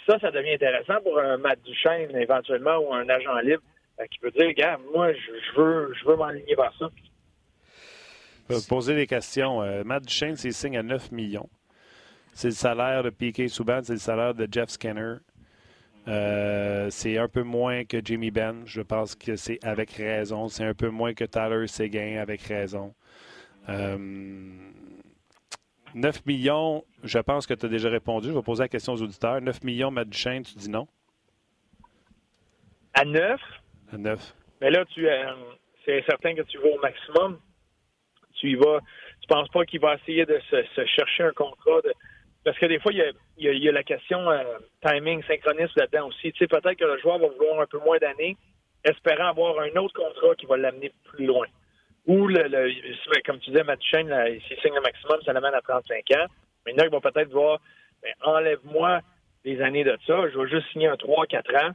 [0.06, 3.62] Ça, ça devient intéressant pour un Matt Duchesne éventuellement ou un agent libre
[4.00, 6.90] euh, qui peut dire, gars, moi, je, veux, je veux m'aligner vers ça.
[8.68, 9.62] Poser des questions.
[9.62, 11.48] Euh, Matt Duchesne, c'est signe à 9 millions.
[12.32, 15.16] C'est le salaire de Piquet Souban, c'est le salaire de Jeff Skinner.
[16.06, 18.62] Euh, c'est un peu moins que Jimmy Ben.
[18.64, 20.48] Je pense que c'est avec raison.
[20.48, 22.94] C'est un peu moins que Tyler Seguin avec raison.
[25.94, 28.28] 9 millions, je pense que tu as déjà répondu.
[28.28, 29.40] Je vais poser la question aux auditeurs.
[29.40, 30.86] 9 millions, Matt Duchesne, tu dis non?
[32.94, 33.40] À 9?
[34.60, 35.32] Mais là, tu euh,
[35.84, 37.38] c'est certain que tu vas au maximum.
[38.34, 38.80] Tu y vas.
[39.20, 41.80] Tu penses pas qu'il va essayer de se, chercher un contrat
[42.44, 44.42] parce que des fois, il y a, la question euh,
[44.82, 46.32] timing, synchronisme là-dedans aussi.
[46.32, 48.36] Tu sais, peut-être que le joueur va vouloir un peu moins d'années,
[48.84, 51.46] espérant avoir un autre contrat qui va l'amener plus loin.
[52.08, 56.26] Ou, le, comme tu disais, Matt s'il signe le maximum, ça l'amène à 35 ans.
[56.66, 57.60] Mais il va peut-être voir,
[58.02, 59.00] ben, enlève-moi
[59.44, 61.74] des années de ça, je vais juste signer un 3-4 ans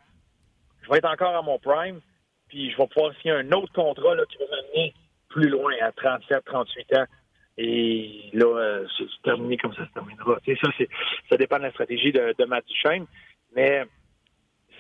[0.84, 2.02] je vais être encore à mon prime,
[2.50, 4.94] puis je vais pouvoir signer un autre contrat là, qui va m'amener
[5.30, 7.06] plus loin, à 37, 38 ans.
[7.58, 10.40] Et là, euh, c'est terminé comme ça se terminera.
[10.46, 10.70] ça,
[11.30, 13.06] ça dépend de la stratégie de, de Matt Duchesne.
[13.56, 13.84] Mais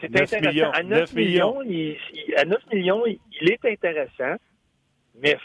[0.02, 0.50] c'est intéressant.
[0.50, 1.98] Millions, à 9, millions, Il,
[2.36, 4.36] à 9 millions, il, est intéressant,
[5.21, 5.38] mais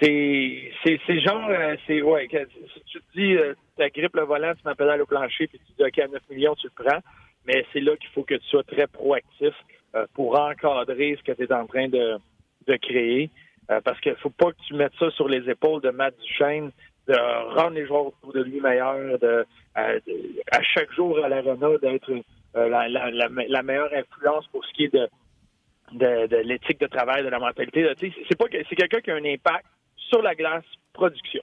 [0.00, 0.70] c'est
[1.06, 4.62] c'est genre euh, c'est ouais si tu te dis euh, tu grippe le volant tu
[4.64, 7.00] m'appelles au plancher puis tu dis ok à 9 millions tu le prends
[7.46, 9.54] mais c'est là qu'il faut que tu sois très proactif
[9.94, 12.16] euh, pour encadrer ce que tu es en train de,
[12.66, 13.30] de créer.
[13.82, 16.70] Parce qu'il faut pas que tu mettes ça sur les épaules de Matt Duchesne,
[17.08, 17.14] de
[17.58, 22.10] rendre les joueurs autour de lui meilleurs, de, à chaque jour à l'arena d'être
[22.56, 25.08] euh, la, la, la, meilleure influence pour ce qui est de,
[25.92, 27.86] de, de l'éthique de travail, de la mentalité.
[28.00, 29.66] C'est pas c'est quelqu'un qui a un impact
[29.96, 31.42] sur la glace production.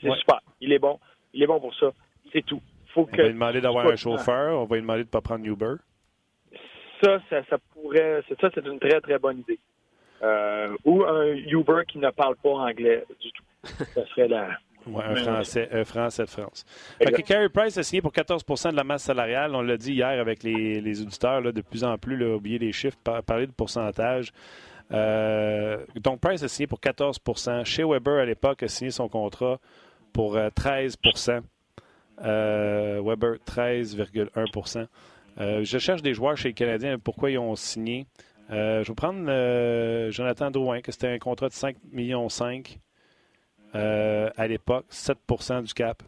[0.00, 0.40] c'est super.
[0.60, 0.98] Il est bon.
[1.32, 1.90] Il est bon pour ça.
[2.32, 2.60] C'est tout
[2.96, 5.44] on va lui demander d'avoir un chauffeur, on va lui demander de ne pas prendre
[5.44, 5.74] Uber.
[7.02, 8.22] Ça, ça, pourrait.
[8.40, 9.58] Ça, c'est une très, très bonne idée.
[10.22, 13.44] Euh, ou un Uber qui ne parle pas anglais du tout.
[13.94, 14.48] Ça serait la.
[14.86, 16.64] Un Français, un Français de France.
[16.98, 19.54] Fait Carey Price a signé pour 14% de la masse salariale.
[19.54, 22.72] On l'a dit hier avec les, auditeurs, là, de plus en plus, là, oublier les
[22.72, 24.32] chiffres, parler de pourcentage.
[24.92, 29.58] Euh, donc, Price a signé pour 14% Chez Weber, à l'époque, a signé son contrat
[30.12, 31.40] pour 13% euh,
[32.22, 34.86] euh, Weber, 13,1%
[35.40, 36.98] euh, Je cherche des joueurs chez les Canadiens.
[36.98, 38.06] Pourquoi ils ont signé?
[38.50, 42.28] Euh, je vais prendre Jonathan Drouin, que c'était un contrat de 5,5 millions
[43.74, 45.18] à l'époque, 7
[45.64, 46.02] du cap.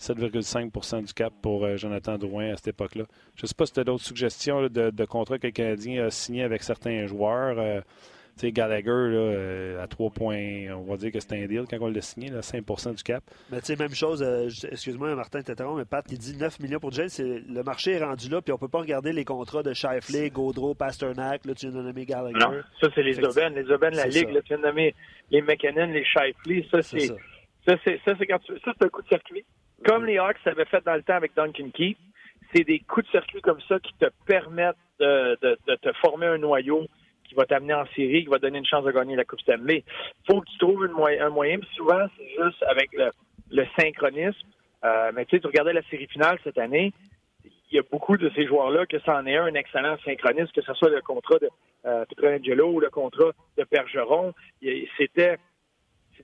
[0.00, 3.04] 7,5 du cap pour Jonathan Drouin à cette époque-là.
[3.36, 6.10] Je ne sais pas si tu as d'autres suggestions de, contrats que le Canadien a
[6.10, 7.84] signé avec certains joueurs.
[8.36, 11.66] Tu sais, Gallagher, là, euh, à 3 points, on va dire que c'est un deal
[11.70, 13.22] quand on l'a signé, là, 5% du cap.
[13.52, 16.80] Mais tu sais, même chose, euh, excuse-moi, Martin t'interrompt, mais Pat, il dit 9 millions
[16.80, 17.08] pour Jane.
[17.18, 20.74] Le marché est rendu là, puis on peut pas regarder les contrats de Shifley, Gaudreau,
[20.74, 22.38] Pasternak, là, tu viens de nommer Gallagher.
[22.40, 23.54] Non, ça, c'est les Aubaines.
[23.54, 24.94] Les Aubaines, la Ligue, là, tu viens de nommer
[25.30, 26.66] les McKinnon, les Shifley.
[26.72, 27.06] Ça, c'est
[27.66, 29.44] ça, c'est ça, c'est quand tu, ça, c'est un coup de circuit.
[29.86, 31.96] Comme les Hawks avaient fait dans le temps avec Duncan Key,
[32.52, 36.26] c'est des coups de circuit comme ça qui te permettent de, de, de te former
[36.26, 36.86] un noyau
[37.34, 39.84] qui va t'amener en série, qui va donner une chance de gagner la Coupe Stanley.
[40.26, 41.58] faut que tu trouves un moyen.
[41.58, 44.38] Puis souvent, c'est juste avec le, synchronisme.
[44.84, 46.92] Euh, mais tu sais, tu regardais la série finale cette année,
[47.44, 50.62] il y a beaucoup de ces joueurs-là que ça en est un, excellent synchronisme, que
[50.62, 51.48] ce soit le contrat de
[51.86, 54.32] euh, Pietrangelo ou le contrat de Bergeron.
[54.96, 55.38] C'était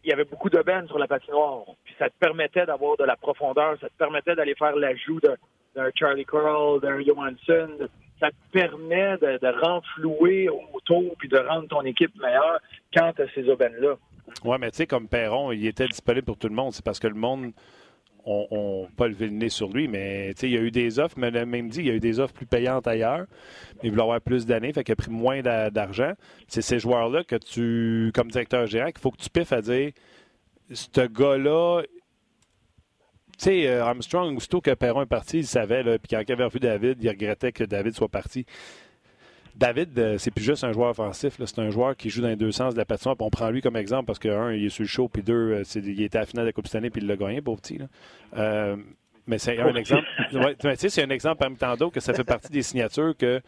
[0.05, 1.65] il y avait beaucoup de bandes sur la patinoire.
[1.85, 5.91] Puis ça te permettait d'avoir de la profondeur, ça te permettait d'aller faire l'ajout d'un
[5.95, 7.89] Charlie Carroll, d'un Johansson.
[8.21, 12.61] Ça te permet de, renflouer autour puis de rendre ton équipe meilleure
[12.95, 13.97] quand tu as ces aubaines-là.
[14.45, 16.73] Oui, mais tu sais, comme Perron, il était disponible pour tout le monde.
[16.73, 17.53] C'est parce que le monde
[18.25, 21.31] on, pas levé le nez sur lui, mais il y a eu des offres, mais
[21.31, 23.27] le même dit, il y a eu des offres plus payantes ailleurs.
[23.83, 26.13] Il voulait avoir plus d'années, fait qu'il a pris moins d'argent.
[26.49, 29.93] C'est ces joueurs-là que tu, comme directeur général, qu'il faut que tu piffes à dire
[30.73, 31.83] ce gars-là.
[33.41, 36.45] Tu sais, euh, Armstrong, aussitôt que Perron est parti, il savait, puis quand il avait
[36.45, 38.45] revu David, il regrettait que David soit parti.
[39.57, 41.35] David, euh, c'est plus juste un joueur offensif.
[41.45, 43.17] C'est un joueur qui joue dans les deux sens de la patinoire.
[43.19, 45.35] on prend lui comme exemple parce que, un, il est sur le show, puis deux,
[45.53, 47.41] euh, il était à la finale de la Coupe cette année, puis il l'a gagné,
[47.41, 47.79] pauvre petit.
[48.37, 48.77] Euh,
[49.27, 50.07] mais c'est un exemple.
[50.77, 53.41] c'est un exemple parmi tant d'autres que ça fait partie des signatures que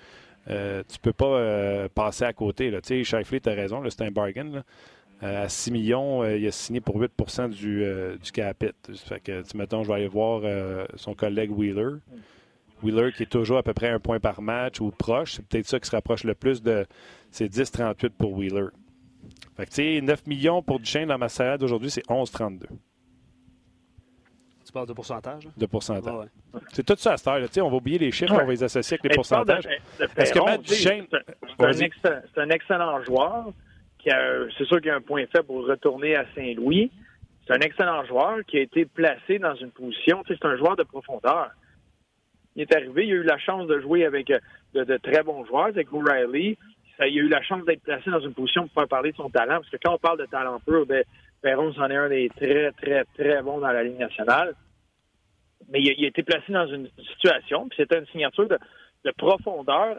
[0.48, 2.70] euh, tu peux pas passer à côté.
[2.82, 4.62] Tu sais, tu as raison, c'est un bargain.
[5.22, 7.12] À 6 millions, il a signé pour 8
[7.50, 7.84] du,
[8.22, 8.66] du capit.
[9.06, 10.42] Fait que, mettons, je vais aller voir
[10.96, 11.98] son collègue Wheeler.
[12.82, 15.34] Wheeler qui est toujours à peu près un point par match ou proche.
[15.34, 16.86] C'est peut-être ça qui se rapproche le plus de
[17.30, 18.68] ces 10-38 pour Wheeler.
[19.56, 22.62] Fait que, tu sais, 9 millions pour Duchesne dans ma salade d'aujourd'hui, c'est 11-32.
[24.64, 25.48] Tu parles de pourcentage?
[25.56, 26.28] De pourcentage.
[26.72, 27.66] C'est tout ça à cette heure.
[27.66, 29.68] On va oublier les chiffres, on va les associer avec les pourcentages.
[30.16, 31.06] Est-ce que Matt Duchesne.
[32.34, 33.52] C'est un, excellent joueur.
[34.04, 36.90] C'est sûr qu'il a un point faible pour retourner à Saint-Louis.
[37.46, 40.22] C'est un excellent joueur qui a été placé dans une position.
[40.26, 41.50] C'est un joueur de profondeur
[42.54, 44.38] il est arrivé, il a eu la chance de jouer avec euh,
[44.74, 46.58] de, très bons joueurs, avec O'Reilly.
[46.98, 49.30] il a eu la chance d'être placé dans une position pour faire parler de son
[49.30, 51.04] talent, parce que quand on parle de talent pur, ben,
[51.40, 54.54] Perron c'en est un des très, très, très bons dans la Ligue nationale.
[55.70, 58.58] Mais il a, été placé dans une situation, puis c'était une signature de,
[59.16, 59.96] profondeur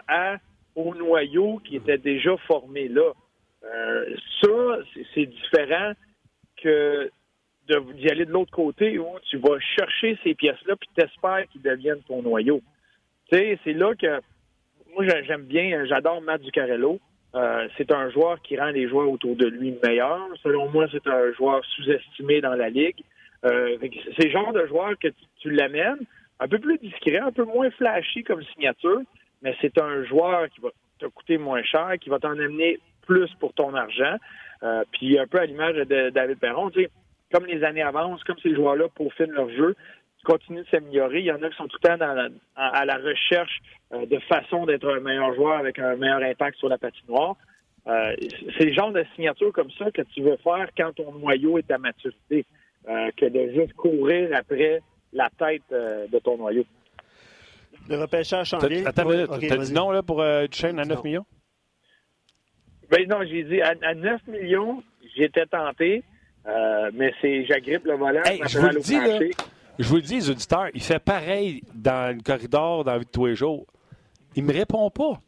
[0.76, 3.12] au noyau qui était déjà formé là.
[3.64, 4.50] Euh, ça,
[5.14, 5.94] c'est différent
[6.62, 7.10] que
[7.68, 12.02] d'y aller de l'autre côté où tu vas chercher ces pièces-là puis t'espères qu'ils deviennent
[12.08, 12.62] ton noyau.
[13.32, 14.20] Tu sais, c'est là que
[14.94, 17.00] moi j'aime bien, j'adore Matt Ducarello.
[17.36, 20.28] Euh, c'est un joueur qui rend les joueurs autour de lui meilleurs.
[20.44, 23.02] Selon moi, c'est un joueur sous-estimé dans la ligue.
[23.46, 23.78] Euh,
[24.18, 25.08] c'est le genre de joueur que
[25.40, 26.00] tu, l'amènes,
[26.40, 29.02] un peu plus discret, un peu moins flashy comme signature,
[29.42, 33.30] mais c'est un joueur qui va te coûter moins cher, qui va t'en amener plus
[33.40, 34.18] pour ton argent.
[34.64, 36.90] Euh, puis un peu à l'image de David Perron, tu sais,
[37.32, 39.76] comme les années avancent, comme ces joueurs-là peaufinent leur jeu,
[40.24, 41.20] continuent de s'améliorer.
[41.20, 43.62] Il y en a qui sont tout le temps à, la recherche
[43.94, 47.36] euh, de façon d'être un meilleur joueur avec un meilleur impact sur la patinoire.
[47.88, 48.16] Euh,
[48.58, 51.70] c'est le genre de signature comme ça que tu veux faire quand ton noyau est
[51.70, 52.46] à maturité,
[52.88, 56.64] euh, que de juste courir après la tête de ton noyau.
[57.90, 58.64] Le repêchage change.
[58.86, 61.26] Attends, tu as dit non là, pour chaîne à 9 millions?
[62.94, 64.84] Ben non, j'ai dit à, à 9 millions,
[65.16, 66.04] j'étais tenté.
[66.46, 68.22] Euh, mais c'est j'agrippe le volant.
[68.48, 69.20] je vous le dis, là,
[69.80, 73.06] je vous le dis, les auditeurs, il fait pareil dans le corridor dans la vie
[73.06, 73.66] de tous les jours.
[74.36, 75.20] Il me répond pas.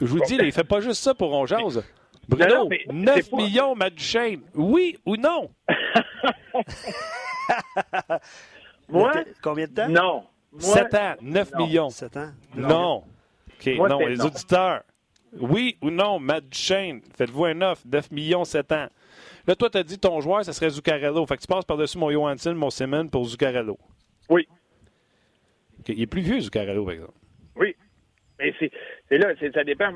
[0.00, 1.84] Je vous le dis, là, il fait pas juste ça pour on jase.
[2.28, 4.42] Bruno, 9 millions, Matt Duchesne.
[4.54, 5.50] Oui ou non?
[8.88, 9.12] Moi?
[9.42, 9.88] Combien de temps?
[9.88, 10.24] Non.
[10.58, 11.90] 7 ans, 9 millions.
[11.90, 12.30] 7 ans?
[12.54, 13.04] Non.
[13.60, 14.82] OK, non, les auditeurs.
[15.40, 18.88] Oui ou non, Matt Duchesne, faites-vous un offre, 9 millions, 7 ans.
[19.46, 21.26] Là, toi, tu as dit ton joueur, ce serait Zuccarello.
[21.26, 23.78] Fait que tu passes par-dessus mon Johansson, mon Simon pour Zuccarello.
[24.28, 24.46] Oui.
[25.88, 27.18] Il est plus vieux, Zuccarello, par exemple.
[27.56, 27.74] Oui.
[28.38, 29.92] Mais c'est là, ça dépend.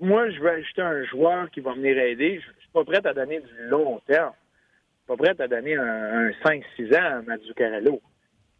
[0.00, 2.40] Moi, je veux ajouter un joueur qui va venir aider.
[2.40, 4.32] Je suis pas prêt à donner du long terme.
[4.32, 8.00] Je suis pas prêt à donner un, 5-6 ans à Zuccarello.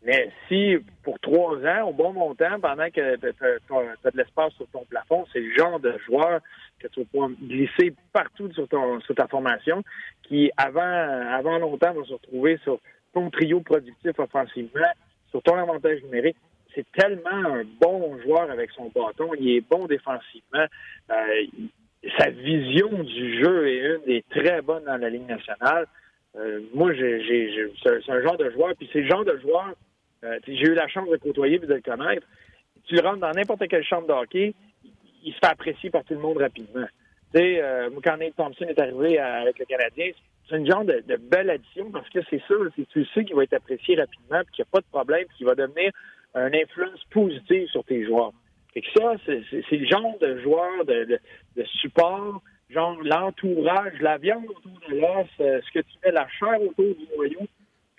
[0.05, 4.67] Mais si, pour trois ans, au bon montant, pendant que tu as, de l'espace sur
[4.69, 6.41] ton plafond, c'est le genre de joueur
[6.79, 9.83] que tu vas pouvoir glisser partout sur, ta formation,
[10.23, 12.79] qui, avant, avant longtemps, va se retrouver sur
[13.15, 14.93] ton trio productif offensivement,
[15.31, 16.37] sur ton avantage numérique.
[16.75, 19.31] C'est tellement un bon joueur avec son bâton.
[19.39, 20.67] Il est bon défensivement.
[21.11, 21.45] Euh,
[22.19, 25.87] sa vision du jeu est une des très bonnes dans la Ligue nationale.
[26.37, 29.75] Euh, moi, j'ai, c'est un genre de joueur, puis c'est le genre de joueur
[30.25, 32.27] euh, j'ai eu la chance de côtoyer et de le connaître.
[32.87, 34.55] Tu rentres dans n'importe quelle chambre de hockey,
[35.23, 36.87] il se fait apprécier par tout le monde rapidement.
[37.33, 40.11] Tu sais, euh, quand Nate Thompson est arrivé avec le Canadien,
[40.49, 43.45] c'est une genre de, belle addition parce que c'est sûr, c'est tu sais qu'il va
[43.45, 45.91] être apprécié rapidement, puis qu'il n'y a pas de problème, puis qu'il va devenir
[46.35, 48.33] une influence positive sur tes joueurs.
[48.75, 51.21] Fait que ça, c'est le genre de joueur de,
[51.81, 56.61] support, genre l'entourage, la viande autour de l'os, euh, ce que tu mets, la chair
[56.61, 57.47] autour du noyau,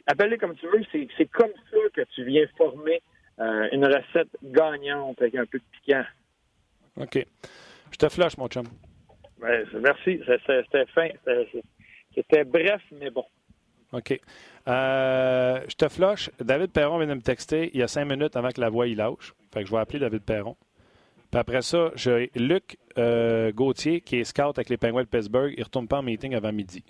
[0.07, 3.01] appelle comme tu veux, c'est comme ça que tu viens former
[3.39, 6.03] euh, une recette gagnante avec un peu de piquant.
[6.97, 7.25] OK.
[7.91, 8.65] Je te flash, mon chum.
[9.39, 10.21] Ben, merci.
[10.25, 11.09] C'était fin.
[12.13, 13.25] C'était bref, mais bon.
[13.91, 14.19] OK.
[14.67, 16.29] Euh, je te flush.
[16.39, 18.87] David Perron vient de me texter il y a cinq minutes avant que la voix
[18.87, 19.33] il lâche.
[19.53, 20.55] Fait que je vais appeler David Perron.
[21.31, 25.53] Puis après ça, j'ai Luc euh, Gauthier, qui est scout avec les Penguins de Pittsburgh.
[25.55, 26.83] Il ne retourne pas en meeting avant midi.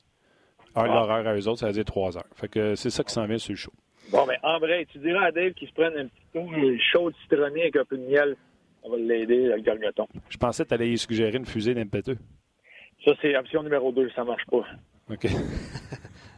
[0.78, 2.28] Heure de l'horaire à eux autres, ça veut dire trois heures.
[2.36, 3.72] Fait que c'est ça qui s'en vient sur le show.
[4.12, 6.52] Bon, mais en vrai, tu diras à Dave qu'il se prenne un petit tour
[6.92, 8.36] chaud citronné avec un peu de miel.
[8.84, 10.08] On va l'aider, le gargoton.
[10.30, 12.18] Je pensais que tu allais y suggérer une fusée d'impéteux.
[13.04, 14.10] Ça, c'est option numéro deux.
[14.16, 14.64] Ça marche pas.
[15.12, 15.28] OK.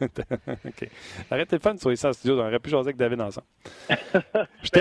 [0.00, 0.88] OK.
[1.30, 2.38] Arrêtez le fun de soyez en studio.
[2.38, 3.46] On aurait pu jaser avec David ensemble.
[4.62, 4.78] Je te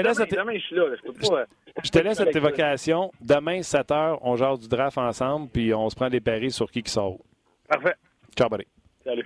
[1.99, 3.11] laisse cette évocation.
[3.19, 6.69] Demain, 7 h, on jase du draft ensemble, puis on se prend des paris sur
[6.69, 7.17] qui qui sort.
[7.67, 7.95] Parfait.
[8.35, 8.65] Ciao, buddy.
[9.03, 9.25] Salut.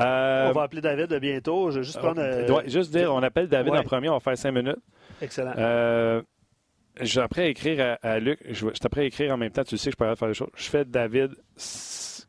[0.00, 1.70] Euh, on va appeler David bientôt.
[1.70, 2.20] Je vais juste euh, prendre.
[2.20, 4.78] Euh, juste dire, on appelle David en premier, on va faire cinq minutes.
[5.20, 5.52] Excellent.
[5.56, 6.22] Euh,
[7.00, 8.40] je à écrire à, Luc.
[8.48, 9.64] Je, je à écrire en même temps.
[9.64, 10.50] Tu sais que je peux faire des choses.
[10.54, 11.34] Je fais David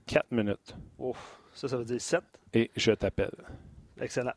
[0.08, 0.76] 4 minutes.
[0.98, 2.22] Ouf, ça, ça veut dire 7.
[2.54, 3.32] Et je t'appelle.
[4.00, 4.34] Excellent.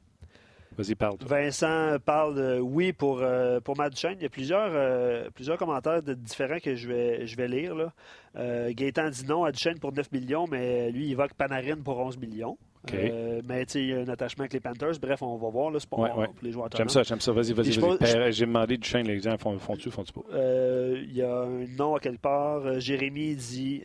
[0.77, 1.17] Vas-y, parle.
[1.21, 4.17] Vincent parle de oui pour, euh, pour Matt Duchesne.
[4.19, 7.75] Il y a plusieurs, euh, plusieurs commentaires de différents que je vais, je vais lire.
[7.75, 7.93] Là.
[8.37, 11.99] Euh, Gaétan dit non à Duchesne pour 9 millions, mais lui, il évoque Panarin pour
[11.99, 12.59] 11 millions.
[12.93, 14.99] Euh, mais il y a un attachement avec les Panthers.
[15.01, 15.73] Bref, on va voir.
[15.79, 16.07] C'est pour,
[16.43, 17.33] les joueurs J'aime ça, j'aime ça.
[17.33, 18.33] Vas-y, vas-y.
[18.33, 20.21] J'ai demandé Duchesne, les gens font-tu, font-tu pas?
[20.33, 22.81] Il y a un non à quelque part.
[22.81, 23.83] Jérémy dit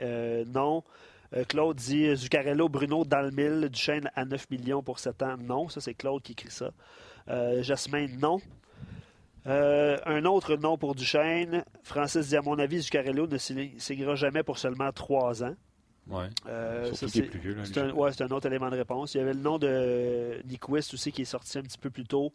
[0.53, 0.83] non.
[1.35, 5.38] Euh, Claude dit Zuccarello, Bruno Dalmil, Duchesne à 9 millions pour 7 ans.
[5.38, 6.71] Non, ça c'est Claude qui écrit ça.
[7.29, 8.39] Euh, Jasmin, non.
[9.47, 11.63] Euh, un autre non pour Duchesne.
[11.83, 15.55] Francis dit à mon avis, Zuccarello ne signera jamais pour seulement 3 ans.
[16.10, 16.26] Oui.
[16.93, 19.13] c'est un, ouais, un, autre élément de réponse.
[19.13, 22.06] Il y avait le nom de Nyquist aussi qui est sorti un petit peu plus
[22.06, 22.34] tôt.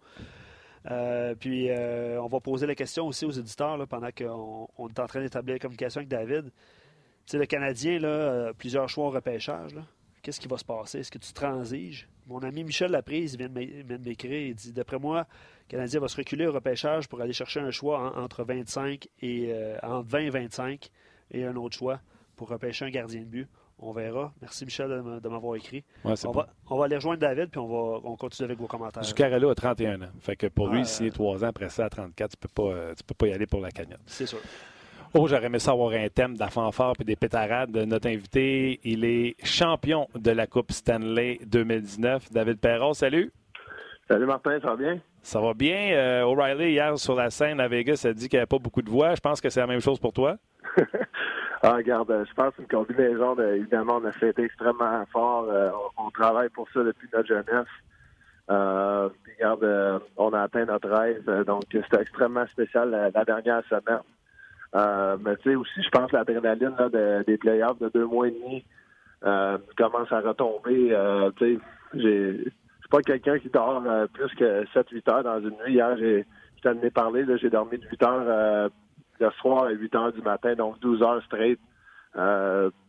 [1.40, 5.56] puis on va poser la question aussi aux éditeurs pendant qu'on est en train d'établir
[5.56, 6.50] la communication avec David
[7.26, 9.74] sais, le Canadien, là, euh, plusieurs choix au repêchage.
[10.22, 11.00] Qu'est-ce qui va se passer?
[11.00, 12.08] Est-ce que tu transiges?
[12.26, 14.46] Mon ami Michel Laprise vient de m'écrire.
[14.48, 15.26] Il dit D'après moi,
[15.68, 19.52] le Canadien va se reculer au repêchage pour aller chercher un choix entre 25 et
[19.52, 20.90] euh, entre 20 et 25
[21.32, 22.00] et un autre choix
[22.36, 23.48] pour repêcher un gardien de but.
[23.78, 24.32] On verra.
[24.40, 25.84] Merci Michel de m'avoir écrit.
[26.04, 29.04] on, va, on, va, aller rejoindre David puis on va on continue avec vos commentaires.
[29.04, 30.06] Zuccarello a 31 ans.
[30.20, 32.70] Fait que pour lui, ah, signer 3 ans après ça à 34, tu peux pas,
[32.70, 34.00] euh, tu peux pas y aller pour la cagnotte.
[34.06, 34.38] C'est sûr.
[35.16, 38.80] Oh, j'aurais aimé savoir un thème de la fanfare et des pétarades de notre invité.
[38.82, 42.32] Il est champion de la Coupe Stanley 2019.
[42.32, 43.32] David Perron, salut.
[44.08, 45.00] Salut Martin, ça va bien?
[45.22, 45.92] Ça va bien.
[45.92, 48.82] Euh, O'Reilly, hier sur la scène à Vegas, a dit qu'il n'y avait pas beaucoup
[48.82, 49.14] de voix.
[49.14, 50.36] Je pense que c'est la même chose pour toi.
[51.64, 55.46] ah, regarde, je pense qu'une combinaison, de, évidemment, on a fait extrêmement fort.
[55.48, 57.66] Euh, on, travaille pour ça depuis notre jeunesse.
[58.50, 61.24] Euh, regarde, on a atteint notre rêve.
[61.44, 64.00] donc, c'était extrêmement spécial la dernière semaine.
[64.74, 68.28] Euh, mais tu sais, aussi, je pense que l'adrénaline de, des playoffs de deux mois
[68.28, 68.64] et demi
[69.24, 70.88] euh, commence à retomber.
[70.92, 71.60] Euh, tu sais,
[71.94, 75.74] j'ai suis pas quelqu'un qui dort euh, plus que 7-8 heures dans une nuit.
[75.74, 78.70] Hier, j'ai je t'en parler, j'ai dormi de 8 heures
[79.20, 81.58] le soir à 8 heures du matin, donc 12 heures straight.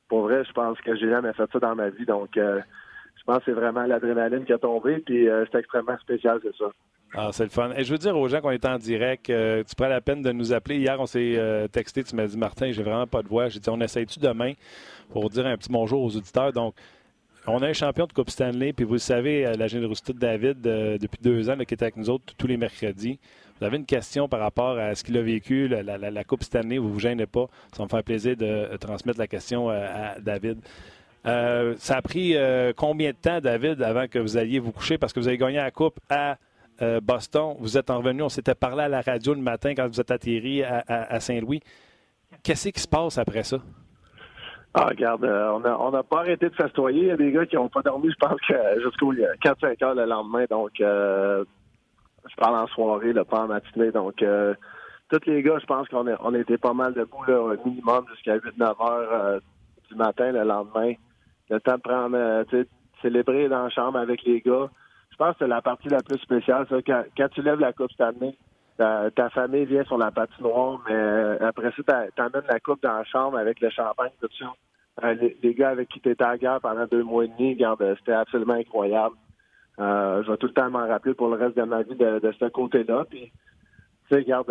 [0.07, 2.05] pour vrai, je pense que j'ai jamais fait ça dans ma vie.
[2.05, 6.55] Donc je pense que c'est vraiment l'adrénaline qui a tombé, puis c'est extrêmement spécial, c'est
[6.55, 6.71] ça.
[7.17, 7.71] Ah, c'est le fun.
[7.77, 10.21] Et je veux dire aux gens qu'on est en direct, euh, tu prends la peine
[10.21, 10.77] de nous appeler.
[10.77, 13.47] Hier, on s'est euh, texté, tu m'as dit, Martin, j'ai vraiment pas de voix.
[13.47, 14.53] J'ai dit, on essaye-tu demain
[15.11, 16.51] pour dire un petit bonjour aux auditeurs?
[16.51, 16.75] Donc,
[17.47, 20.19] on a un champion de Coupe Stanley, puis vous le savez, euh, la générosité de
[20.19, 23.17] David, depuis deux ans, qui est avec nous autres tous les mercredis.
[23.59, 26.87] Vous avez une question par rapport à ce qu'il a vécu, la, Coupe Stanley, vous
[26.87, 27.47] ne vous gênez pas.
[27.71, 30.59] Ça me faire plaisir de transmettre la question à David.
[31.23, 32.35] ça a pris
[32.75, 34.97] combien de temps, David, avant que vous alliez vous coucher?
[34.97, 36.37] Parce que vous avez gagné la Coupe à
[36.81, 37.55] euh, Boston.
[37.59, 40.61] Vous êtes revenu, on s'était parlé à la radio le matin quand vous êtes atterri
[40.63, 41.61] à, Saint-Louis.
[42.43, 43.57] Qu'est-ce qui se passe après ça?
[44.73, 47.03] Ah, regarde, euh, on n'a pas arrêté de festoyer.
[47.03, 48.37] Il y a des gars qui n'ont pas dormi, je pense,
[48.83, 50.43] jusqu'au 4-5 heures le lendemain.
[50.49, 51.45] Donc, euh,
[52.29, 53.91] je parle en soirée, le pas en matinée.
[53.91, 58.05] Donc, tous les gars, je pense qu'on on était pas mal debout, là, au minimum
[58.11, 59.41] jusqu'à 8-9 heures
[59.89, 60.93] du matin le lendemain.
[61.49, 62.67] Le temps de prendre, tu sais,
[63.01, 64.69] célébrer dans la chambre avec les gars
[65.15, 66.67] je pense que c'est la partie la plus spéciale.
[66.69, 68.37] Ça, quand, tu lèves la coupe cette année,
[68.77, 72.97] ta, famille vient sur la patinoire, mais euh, après ça, tu amènes la coupe dans
[72.97, 74.53] la chambre avec le champagne, tout ça.
[75.05, 77.95] Euh, les, gars avec qui tu étais à guerre pendant deux mois et demi, euh,
[77.97, 79.15] c'était absolument incroyable.
[79.77, 82.45] Je vais tout le temps m'en rappeler pour le reste de ma vie de, ce
[82.45, 83.05] côté-là.
[83.09, 83.31] Puis, tu
[84.09, 84.47] sais, regarde,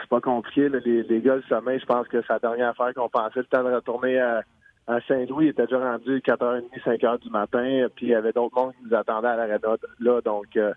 [0.00, 0.68] c'est pas compliqué.
[0.68, 3.40] les, gars, le sommeil, je pense que c'est la dernière affaire qu'on pensait.
[3.40, 8.06] Le temps de retourner à Saint-Louis, il était déjà rendu 4h30, 5h du matin, puis
[8.06, 10.72] il y avait d'autres monde qui nous attendaient à l'arena là, donc euh,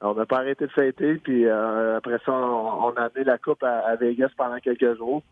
[0.00, 3.62] on n'a pas arrêté de fêter, puis euh, après ça, on, a amené la coupe
[3.62, 5.22] à, Vegas pendant quelques jours.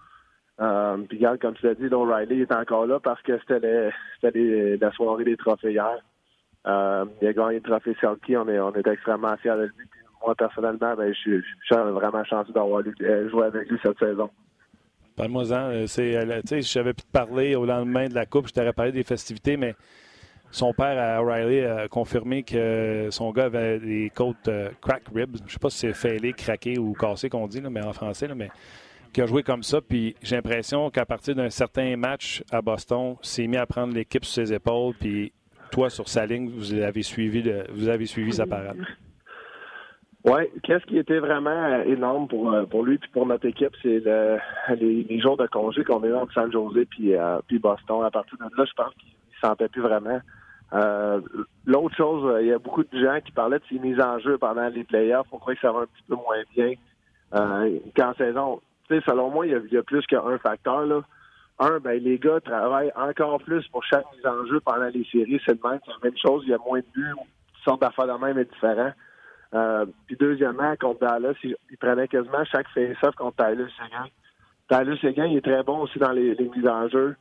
[0.60, 3.90] Euh, puis regarde, comme tu l'as dit, Don Riley est encore là parce que c'était
[4.22, 5.98] la soirée des trophées hier.
[6.66, 8.37] Euh, il a gagné le trophée Selkie.
[8.37, 9.87] On est, on est extrêmement fiers de lui.
[10.25, 14.31] moi, personnellement, ben, je, suis vraiment chanceux d'avoir joué avec lui cette saison.
[15.16, 15.87] Parle-moi-en.
[15.87, 16.12] Si
[16.62, 19.75] j'avais pu te parler au lendemain de la Coupe, je t'aurais parlé des festivités, mais
[20.51, 25.37] son père, à O'Reilly, a confirmé que son gars avait des côtes euh, crack ribs.
[25.46, 28.51] Je sais pas si c'est fêlé, craqué ou cassé qu'on dit, mais en français, mais
[29.12, 29.81] qui a joué comme ça.
[29.81, 34.25] Puis j'ai l'impression qu'à partir d'un certain match à Boston, s'est mis à prendre l'équipe
[34.25, 34.94] sur ses épaules.
[34.99, 35.33] Puis
[35.70, 38.78] toi, sur sa ligne, vous avez suivi, vous avez suivi sa parade.
[40.22, 44.02] Oui, qu'est-ce qui était vraiment euh, énorme pour, euh, lui et pour notre équipe, c'est
[44.78, 47.14] les, jours de congé qu'on a eu entre San Jose puis,
[47.48, 48.04] puis Boston.
[48.04, 50.20] À partir de là, je pense qu'il ne sentait plus vraiment.
[50.72, 51.20] Euh,
[51.66, 54.18] l'autre chose, euh, il y a beaucoup de gens qui parlaient de ces mises en
[54.20, 55.26] jeu pendant les playoffs.
[55.33, 56.74] On croit que ça va un petit peu moins bien
[57.35, 58.61] euh, qu'en saison.
[58.88, 60.85] Selon moi, il y, a, plus qu'un facteur.
[60.85, 61.02] Là.
[61.61, 65.40] Un, ben les gars travaillent encore plus pour chaque mise en jeu pendant les séries.
[65.44, 66.42] C'est le même, c'est la même chose.
[66.46, 67.12] Il y a moins de buts.
[67.12, 68.92] Une sorte d'affaires de même est différent.
[69.53, 74.07] Euh, puis deuxièmement, contre Dallas, il, prenait quasiment chaque face-off contre Tyler Seguin.
[74.70, 77.14] Tyler Seguin, il est très bon aussi dans les, les mises en jeu.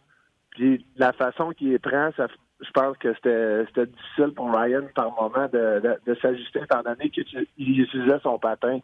[0.52, 2.28] Puis la façon qu'il les prend, ça,
[2.62, 7.26] je pense que c'était difficile pour Ryan par moment de, de, s'ajuster étant donné qu'il
[7.58, 8.80] utilisait son patin.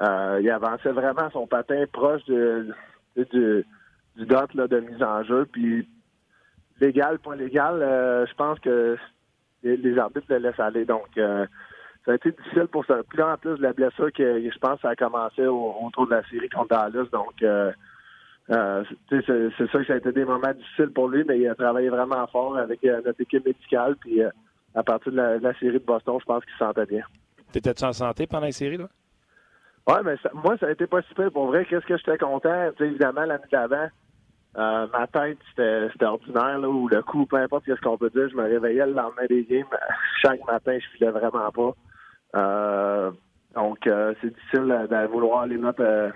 [0.00, 2.68] Euh, il avançait vraiment son patin proche de,
[3.16, 3.64] du,
[4.16, 5.46] du dot là, de mise en jeu.
[5.50, 5.88] Puis
[6.80, 8.96] légal, pas légal, euh, je pense que
[9.62, 10.84] les, arbitres le laissent aller.
[10.84, 11.46] Donc euh,
[12.04, 13.00] ça a été difficile pour ça.
[13.08, 16.12] Puis en plus de la blessure que je pense ça a commencé au, autour de
[16.12, 17.08] la série contre Dallas.
[17.12, 17.72] Donc euh,
[18.48, 21.88] c'est ça que ça a été des moments difficiles pour lui, mais il a travaillé
[21.88, 23.96] vraiment fort avec notre équipe médicale.
[23.96, 24.20] Puis
[24.74, 27.04] à partir de la, série de Boston, je pense qu'il se sentait bien.
[27.52, 28.88] T'étais-tu en santé pendant la série, là?
[29.86, 31.30] Oui, mais moi, ça a été pas super.
[31.30, 32.70] Pour vrai, qu'est-ce que j'étais content?
[32.80, 33.88] évidemment, l'année d'avant,
[34.56, 38.36] ma tête, c'était ordinaire, là, ou le coup, peu importe ce qu'on peut dire, je
[38.36, 39.66] me réveillais le lendemain des games.
[40.22, 43.12] Chaque matin, je filais vraiment pas.
[43.54, 46.12] donc, c'est difficile de vouloir aller mettre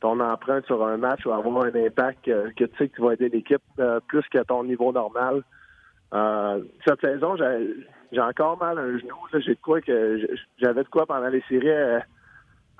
[0.00, 3.14] ton empreinte sur un match va avoir un impact que, tu sais que tu vas
[3.14, 5.42] aider l'équipe euh, plus qu'à ton niveau normal.
[6.14, 9.16] Euh, cette saison, j'ai encore mal à un genou.
[9.32, 10.26] J'ai de quoi que
[10.58, 11.98] j'avais de quoi pendant les séries euh,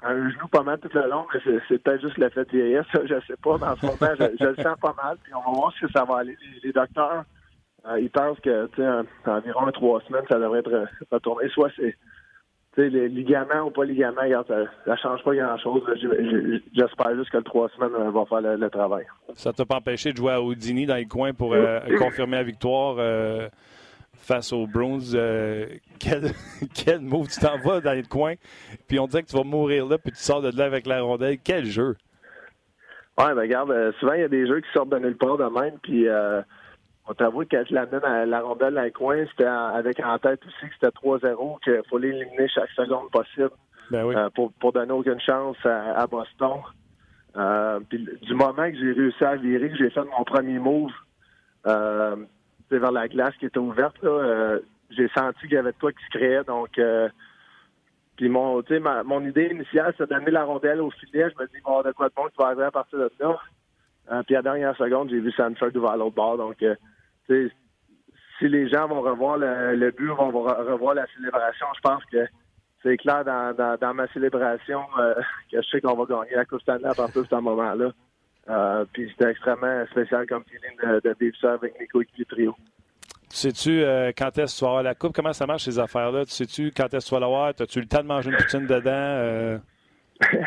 [0.03, 2.87] un genou pas mal tout le long, mais c'est peut-être juste l'effet de vieillesse.
[2.93, 3.59] Je sais pas.
[3.59, 5.17] Dans ce moment, je, le sens pas mal.
[5.23, 6.37] Puis on va voir si ça va aller.
[6.63, 7.25] Les, docteurs,
[7.99, 11.49] ils pensent que tu sais, environ trois semaines, ça devrait être retourné.
[11.49, 11.97] Soit c'est
[12.77, 14.55] les ligaments ou pas ligaments, ça
[14.87, 15.83] ne change pas grand-chose.
[16.75, 19.07] J'espère juste que le trois semaines euh, va faire le, travail.
[19.35, 22.43] Ça t'a pas empêché de jouer à Houdini dans les coins pour euh, confirmer la
[22.43, 23.49] victoire euh,
[24.27, 24.99] face aux Bruins.
[25.99, 26.33] quel,
[26.75, 28.35] quel move tu t'en vas dans les coins,
[28.89, 31.03] puis on dirait que tu vas mourir là, puis tu sors de là avec la
[31.03, 31.39] rondelle.
[31.43, 31.97] Quel jeu!
[33.19, 35.45] Ouais, ben regarde, souvent il y a des jeux qui sortent de nulle part de
[35.45, 36.07] même, puis
[37.09, 40.41] on t'avoue que je l'amène à la rondelle dans le coin, c'était avec en tête
[40.45, 43.51] aussi que c'était 3-0, qu'il fallait éliminer chaque seconde possible
[43.91, 46.61] ben euh, pour, pour donner aucune chance à, Boston.
[47.37, 50.91] Euh, puis du moment que j'ai réussi à virer, que j'ai fait mon premier move
[51.67, 52.17] euh,
[52.71, 54.59] vers la glace qui était ouverte, là,
[54.91, 56.45] j'ai senti qu'il y avait de quoi qui se créait.
[56.45, 56.81] Donc,
[58.17, 61.29] puis mon, ma, mon idée initiale, c'est d'amener la rondelle au filet.
[61.31, 64.23] Je me dis, bon, de quoi de bon qui va arriver à partir de là.
[64.25, 66.37] puis à la dernière seconde, j'ai vu Sanford ouvrir l'autre bord.
[66.39, 66.65] Donc,
[67.29, 72.27] si les gens vont revoir le, but, vont revoir la célébration, je pense que
[72.83, 75.15] c'est clair dans, ma célébration euh,
[75.51, 77.91] que je sais qu'on va gagner la Coupe Stanley à partir de ce moment-là.
[78.49, 82.55] Euh, puis c'était extrêmement spécial comme feeling de, de vivre ça avec mes coéquipiers trio.
[83.29, 85.15] Sais-tu euh, quand est-ce que tu vas avoir la coupe?
[85.15, 86.25] Comment ça marche ces affaires-là?
[86.25, 87.49] Tu sais-tu quand est-ce que tu vas l'avoir?
[87.49, 89.61] As-tu le temps de manger une poutine dedans?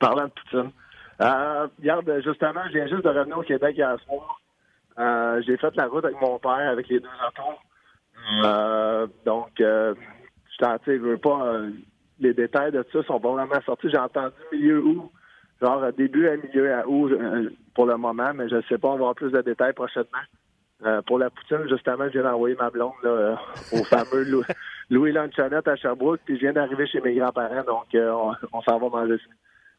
[0.00, 0.72] Parlant de poutine.
[1.20, 4.40] regarde, justement, je viens juste de revenir au Québec hier soir.
[4.98, 7.08] Euh, j'ai fait la route avec mon père, avec les deux.
[8.44, 9.94] Euh, donc, euh,
[10.60, 11.46] je veux pas.
[11.46, 11.70] Euh,
[12.20, 13.88] les détails de ça sont pas vraiment sortis.
[13.90, 15.10] J'ai entendu milieu août,
[15.60, 17.12] genre début à milieu à août
[17.74, 21.02] pour le moment, mais je ne sais pas, on va avoir plus de détails prochainement.
[21.06, 23.38] pour la poutine, justement, je viens d'envoyer ma blonde là,
[23.72, 24.44] au fameux Louis,
[24.90, 28.78] Louis Lanchonette à Sherbrooke, puis je viens d'arriver chez mes grands-parents, donc on, on s'en
[28.78, 29.20] va manger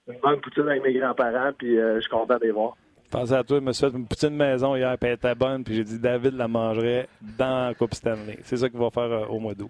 [0.08, 2.76] une bonne poutine avec mes grands-parents, puis je suis content de les voir.
[3.12, 5.64] Pensez à toi, je me suis fait une petite maison hier, puis elle était bonne,
[5.64, 7.08] puis j'ai dit David la mangerait
[7.38, 8.40] dans la Coupe Stanley.
[8.44, 9.70] C'est ça qu'il va faire euh, au mois d'août.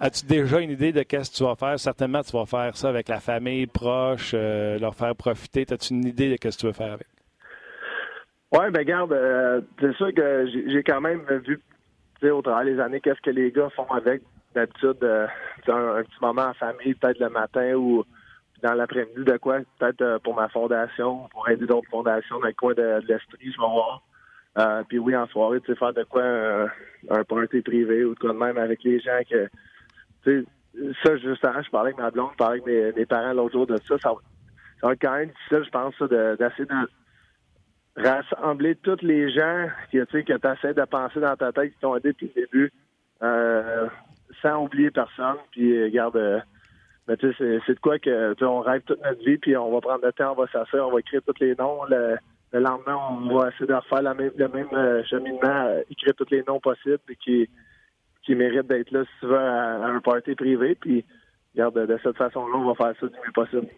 [0.00, 1.78] As-tu déjà une idée de qu'est-ce que tu vas faire?
[1.78, 5.64] Certainement, tu vas faire ça avec la famille proche, euh, leur faire profiter.
[5.70, 7.06] As-tu une idée de qu'est-ce que tu veux faire avec?
[8.52, 11.60] Oui, ben garde, euh, c'est sûr que j'ai quand même vu
[12.22, 14.22] au travers des années qu'est-ce que les gars font avec
[14.54, 18.04] d'habitude un, petit moment en famille, peut-être le matin ou
[18.62, 22.52] dans l'après-midi de quoi, peut-être euh, pour ma fondation, pour aider d'autres fondations dans le
[22.54, 24.02] coin de, l'Estrie, je vais voir.
[24.88, 28.32] puis oui, en soirée, tu sais, faire de quoi un, party privé ou de quoi
[28.32, 29.48] de même avec les gens que,
[30.24, 33.52] tu sais, ça, justement, je parlais avec ma blonde, je parlais avec mes, parents l'autre
[33.52, 34.12] jour de ça, ça,
[34.82, 36.88] va être quand même difficile, je pense, d'essayer de,
[37.96, 41.96] rassembler tous les gens que tu que essaies de penser dans ta tête qui t'ont
[41.96, 42.72] aidé depuis le début,
[43.22, 43.86] euh,
[44.42, 45.36] sans oublier personne.
[45.52, 46.40] Puis, euh, regarde, euh,
[47.06, 49.80] mais tu sais, c'est de quoi que on rêve toute notre vie, puis on va
[49.80, 51.84] prendre le temps, on va s'asseoir, on va écrire tous les noms.
[51.88, 52.16] Le,
[52.52, 57.16] lendemain, on va essayer de refaire le même cheminement, écrire tous les noms possibles, puis
[57.16, 57.48] qui,
[58.24, 60.74] qui méritent d'être là, veux, à, un party privé.
[60.74, 61.04] Puis,
[61.54, 63.68] regarde, de cette façon-là, on va faire ça du mieux possible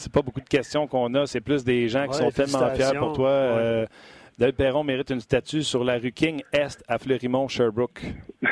[0.00, 2.98] c'est pas beaucoup de questions qu'on a, c'est plus des gens qui sont tellement fiers
[2.98, 3.28] pour toi.
[3.28, 3.86] Euh,
[4.38, 8.02] David Perron mérite une statue sur la rue King Est à Fleurimont, Sherbrooke.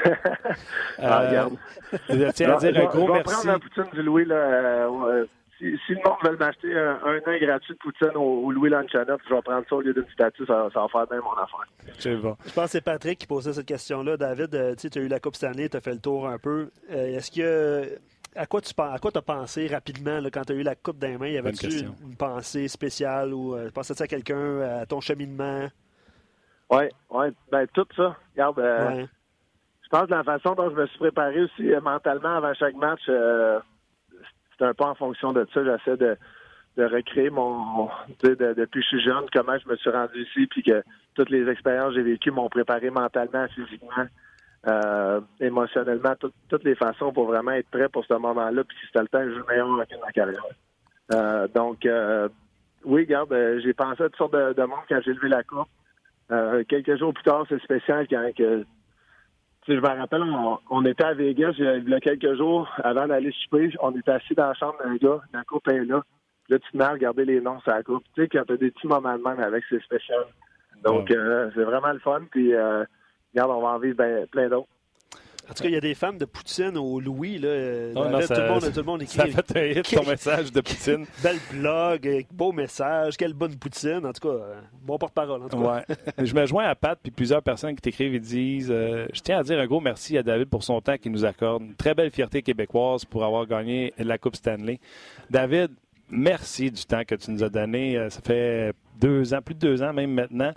[0.99, 1.55] ah, regarde.
[2.11, 3.23] Je tiens à dire un gros merci.
[3.25, 4.27] Je vais prendre la poutine du Louis.
[4.27, 5.25] Là, euh,
[5.59, 9.43] si, le monde veut m'acheter un, an gratuit de poutine au, Louis Lanchanoff, je vais
[9.43, 10.47] prendre ça au lieu d'une statue.
[10.47, 11.67] Ça, va faire bien mon affaire.
[11.99, 14.17] Je pense que c'est Patrick qui posait cette question-là.
[14.17, 16.71] David, euh, tu as eu la Coupe Stanley, tu as fait le tour un peu.
[16.89, 17.99] Est-ce que
[18.39, 21.09] à quoi tu à quoi as pensé rapidement quand tu as eu la coupe dans
[21.09, 21.29] les mains?
[21.29, 25.69] Y avait-tu une, pensée spéciale ou euh, pensais-tu à quelqu'un, à ton cheminement?
[26.71, 27.27] Oui, oui.
[27.51, 28.17] Ben, tout ça.
[28.35, 29.07] Regarde, euh,
[29.83, 32.77] je pense que la façon dont je me suis préparé aussi euh, mentalement avant chaque
[32.77, 33.01] match,
[34.59, 35.65] c'est un peu en fonction de ça.
[35.65, 36.17] J'essaie de,
[36.77, 37.89] recréer mon.
[38.23, 40.83] depuis que je suis jeune, comment je me suis rendu ici, puis que
[41.15, 44.07] toutes les expériences que j'ai vécues m'ont préparé mentalement, physiquement.
[44.67, 46.15] Euh, émotionnellement,
[46.49, 48.65] toutes les façons pour vraiment être prêt pour ce moment-là.
[48.65, 50.45] Puis si c'était le temps, je joue le meilleur hockey de ma carrière.
[51.15, 52.29] Euh, donc, euh,
[52.85, 55.69] oui, regarde, j'ai pensé à toutes sortes de, monde quand j'ai levé la coupe.
[56.69, 58.65] quelques jours plus tard, c'est spécial quand que,
[59.75, 60.23] je me rappelle,
[60.71, 63.71] on, était à Vegas il y a quelques jours avant d'aller souper.
[63.81, 66.03] On était assis dans la chambre d'un gars, la coupe est là.
[66.49, 68.05] Là, tu te mets à regarder les noms sur la coupe.
[68.15, 70.25] Tu sais, quand tu as des petits moments de même avec, c'est spécial.
[70.83, 72.23] Donc, c'est vraiment le fun.
[72.31, 74.69] Puis, regarde, on va en vivre ben, plein d'autres.
[75.51, 77.39] En tout cas, il y a des fans de Poutine au Louis.
[77.39, 79.33] Là, tout, le monde, tout le monde écrit.
[79.33, 81.07] Ça fait un hit ton message de Poutine.
[81.23, 84.05] Bel blog, beau message, quelle bonne Poutine.
[84.05, 85.41] En tout cas, euh, bon porte-parole.
[85.55, 85.85] Ouais.
[86.19, 89.39] je me joins à Pat puis plusieurs personnes qui t'écrivent et disent euh, Je tiens
[89.39, 91.63] à dire un gros merci à David pour son temps qu'il nous accorde.
[91.63, 94.81] Une très belle fierté québécoise pour avoir gagné la Coupe Stanley.
[95.31, 95.71] David,
[96.11, 97.97] merci du temps que tu nous as donné.
[97.97, 100.53] Euh, ça fait deux ans, plus de deux ans même maintenant.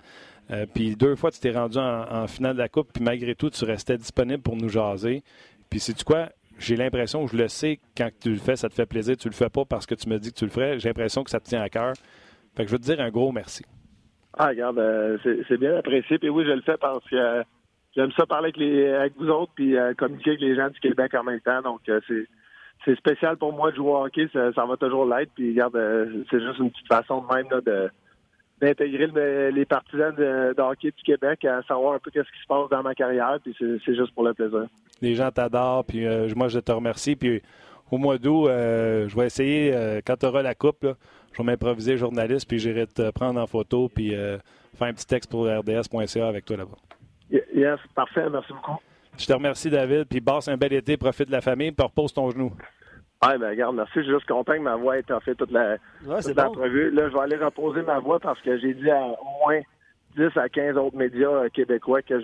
[0.50, 3.50] Euh, puis deux fois, tu t'es rendu en, finale de la Coupe, puis malgré tout,
[3.50, 5.22] tu restais disponible pour nous jaser.
[5.70, 6.28] Puis c'est quoi?
[6.58, 9.16] J'ai l'impression, je le sais, quand tu le fais, ça te fait plaisir.
[9.16, 10.78] Tu le fais pas parce que tu me dis que tu le ferais.
[10.78, 11.94] J'ai l'impression que ça te tient à cœur.
[12.54, 13.64] Fait que je veux te dire un gros merci.
[14.36, 16.18] Ah, regarde, euh, c'est bien apprécié.
[16.18, 17.42] Puis oui, je le fais parce que euh,
[17.96, 21.14] j'aime ça parler avec, les, avec vous autres, puis communiquer avec les gens du Québec
[21.14, 21.62] en même temps.
[21.62, 21.80] Donc,
[22.84, 24.28] c'est spécial pour moi de jouer au hockey.
[24.32, 25.32] Ça, va toujours l'être.
[25.34, 25.78] Puis, regarde,
[26.30, 27.90] c'est juste une petite façon de même de
[28.62, 32.70] d'intégrer les partisans de, hockey du Québec à savoir un peu ce qui se passe
[32.70, 33.38] dans ma carrière.
[33.42, 34.66] Puis c'est juste pour le plaisir.
[35.00, 35.84] Les gens t'adorent.
[35.84, 37.16] Puis euh, moi, je te remercie.
[37.16, 37.42] Puis
[37.90, 40.86] au mois d'août, euh, je vais essayer, euh, quand tu auras la coupe,
[41.32, 42.48] je vais m'improviser journaliste.
[42.48, 43.88] Puis j'irai te prendre en photo.
[43.88, 46.78] Puis faire un petit texte pour rds.ca avec toi là-bas.
[47.52, 48.30] Yes, parfait.
[48.30, 48.78] Merci beaucoup.
[49.18, 50.04] Je te remercie, David.
[50.04, 52.52] Puis passe un bel été, profite de la famille, puis repose ton genou.
[53.24, 53.92] Oui, ben regarde, merci.
[53.96, 56.90] Je suis juste content que ma voix ait fait toute la l'entrevue.
[56.90, 59.60] Là, je vais aller reposer ma voix parce que j'ai dit à au moins
[60.16, 62.20] 10 à 15 autres médias euh, québécois que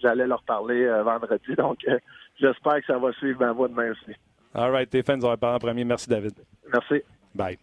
[0.00, 1.54] j'allais leur parler euh, vendredi.
[1.56, 1.98] Donc, euh,
[2.38, 4.16] j'espère que ça va suivre ma voix demain aussi.
[4.54, 5.84] All right, tes fans ont parlé en premier.
[5.84, 6.34] Merci, David.
[6.72, 7.02] Merci.
[7.34, 7.58] Bye.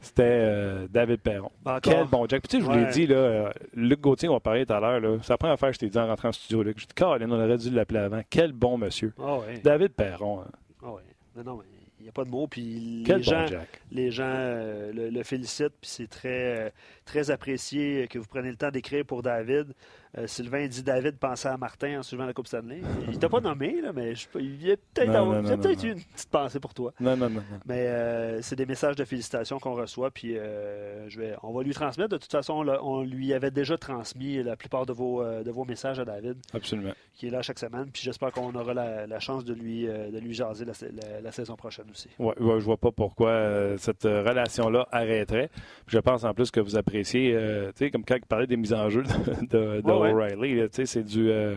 [0.00, 1.50] C'était David Perron.
[1.82, 2.42] Quel bon Jack.
[2.42, 4.80] Puis, tu sais, je vous l'ai dit, là, Luc Gauthier, on va parler tout à
[4.80, 5.00] l'heure.
[5.22, 6.62] C'est la première fois que je t'ai dit en rentrant en studio.
[6.62, 6.78] Luc.
[6.78, 8.20] Je dit, Caroline, on aurait dû l'appeler avant.
[8.28, 9.14] Quel bon monsieur.
[9.18, 10.42] Ah David Perron.
[10.42, 10.50] Hein.
[10.82, 11.02] Ah oui.
[11.36, 11.73] Non, non, mais
[12.04, 12.46] n'y a pas de mots.
[12.46, 13.46] Puis les gens,
[13.90, 16.70] les gens euh, le, félicitent, puis c'est très, euh,
[17.04, 19.74] très apprécié que vous preniez le temps d'écrire pour David.
[20.16, 22.80] Euh, Sylvain dit David pensait à Martin en suivant la Coupe Stanley.
[23.08, 26.72] Il t'a pas nommé, là, mais je, il y a peut-être une petite pensée pour
[26.72, 26.92] toi.
[27.00, 27.42] Non, non, non.
[27.66, 31.62] Mais euh, c'est des messages de félicitations qu'on reçoit, puis euh, je vais, on va
[31.64, 32.10] lui transmettre.
[32.10, 35.98] De toute façon, on, lui avait déjà transmis la plupart de vos, de vos messages
[35.98, 36.36] à David.
[36.52, 36.92] Absolument.
[37.14, 40.32] Qui est là chaque semaine, puis j'espère qu'on aura la, chance de lui, de lui
[40.32, 42.08] jaser la, saison prochaine aussi.
[42.18, 45.50] Ouais, ouais, je vois pas pourquoi cette relation-là arrêterait.
[45.88, 47.36] Je pense en plus que vous appréciez,
[47.76, 50.68] tu sais, comme quand il parlait des mises en jeu de, de, O'Reilly.
[50.72, 51.56] C'est du, euh,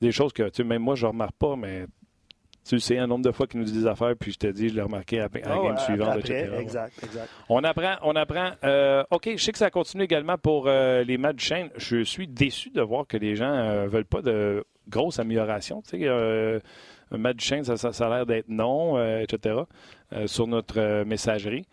[0.00, 1.86] des choses que même moi, je ne remarque pas, mais
[2.64, 4.68] tu sais un nombre de fois qu'il nous dit des affaires, puis je te dis,
[4.68, 6.50] je l'ai remarqué à, la game suivante, etc.
[6.60, 7.28] Exact, exact.
[7.48, 8.50] On apprend, on apprend.
[8.64, 11.70] Euh, OK, je sais que ça continue également pour euh, les matchs chaîne.
[11.76, 15.82] Je suis déçu de voir que les gens ne veulent pas de grosses améliorations.
[15.82, 19.56] Tu sais, un match chaîne, ça, ça, a l'air d'être non, etc.,
[20.26, 21.66] sur notre messagerie.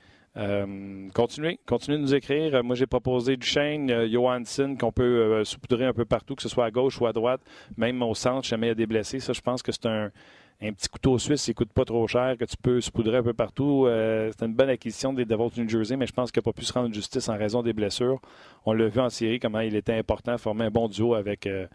[1.13, 2.63] Continuez, continuez de nous écrire.
[2.63, 6.71] Moi, j'ai proposé Duchesne, Johansson, qu'on peut saupoudrer un peu partout, que ce soit à
[6.71, 7.41] gauche ou à droite,
[7.77, 9.19] même au centre, jamais il y a des blessés.
[9.19, 10.11] Ça, je pense que c'est un,
[10.59, 13.33] petit couteau suisse qui ne coûte pas trop cher, que tu peux saupoudrer un peu
[13.33, 13.85] partout.
[13.85, 16.43] Euh, c'est une bonne acquisition des Devils du New Jersey, mais je pense qu'il n'a
[16.43, 18.19] pas pu se rendre justice en raison des blessures.
[18.65, 21.67] On l'a vu en série, comment il était important, former un bon duo avec euh,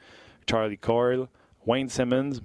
[0.48, 1.26] Charlie Coyle.
[1.66, 2.40] Wayne Simmons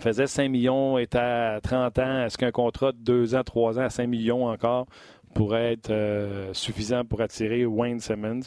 [0.00, 2.24] faisait 5 millions, était à 30 ans.
[2.24, 4.86] Est-ce qu'un contrat de 2 ans, 3 ans à 5 millions encore?
[5.34, 8.42] Pourrait être euh, suffisant pour attirer Wayne Simmons,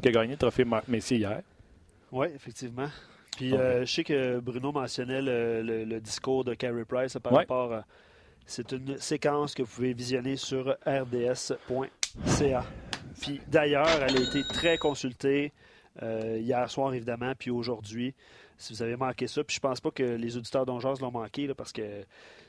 [0.00, 1.42] qui a gagné le trophée Marc Messier hier?
[2.10, 2.88] Oui, effectivement.
[3.36, 7.84] Puis euh, je sais que Bruno mentionnait le, discours de Carey Price par rapport à.
[8.44, 12.64] C'est une séquence que vous pouvez visionner sur rds.ca.
[13.20, 15.52] Puis d'ailleurs, elle a été très consultée
[16.02, 18.14] euh, hier soir, évidemment, puis aujourd'hui.
[18.58, 21.52] Si vous avez manqué ça, puis je pense pas que les auditeurs d'Ongeance l'ont manqué
[21.54, 22.04] parce que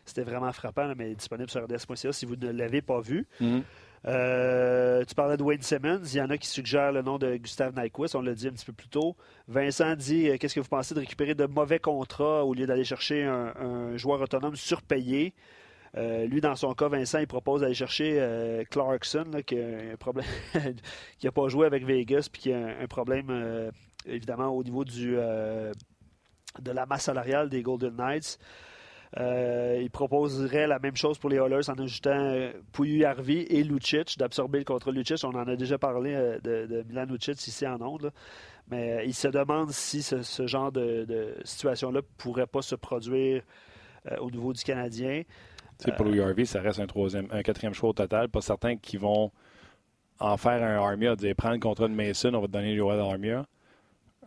[0.06, 3.26] c'était vraiment frappant, mais disponible sur rds.ca si vous ne l'avez pas vu.
[3.41, 3.62] Mm-hmm.
[4.06, 6.01] Euh, tu parlais de Wayne Simmons.
[6.04, 8.16] Il y en a qui suggèrent le nom de Gustave Nyquist.
[8.16, 9.16] On l'a dit un petit peu plus tôt.
[9.47, 12.84] Vincent dit euh, Qu'est-ce que vous pensez de récupérer de mauvais contrats au lieu d'aller
[12.84, 15.34] chercher un, joueur autonome surpayé?
[15.95, 20.26] Euh, lui, dans son cas, Vincent, il propose d'aller chercher Clarkson, qui a un problème,
[21.20, 23.72] qui n'a pas joué avec Vegas, puis qui a un, problème,
[24.06, 28.39] évidemment, au niveau du, de la masse salariale des Golden Knights.
[29.20, 32.51] Euh, il proposerait la même chose pour les Oilers en ajoutant euh,
[33.05, 35.24] Harvey et Lucic, d'absorber le contrat Lucic.
[35.24, 38.11] On en a déjà parlé euh, de, Milan Lucic ici en Onde.
[38.72, 43.43] Mais il se demande si ce, genre de, situation-là ne pourrait pas se produire
[44.20, 45.24] au niveau du Canadien.
[45.97, 48.30] pour Louis Harvey, ça reste un, troisième, un quatrième choix au total.
[48.30, 49.32] Pas certains qui vont
[50.20, 52.84] en faire un Armia, dire prendre le contrat de Mason, on va te donner le
[52.84, 53.45] Armia.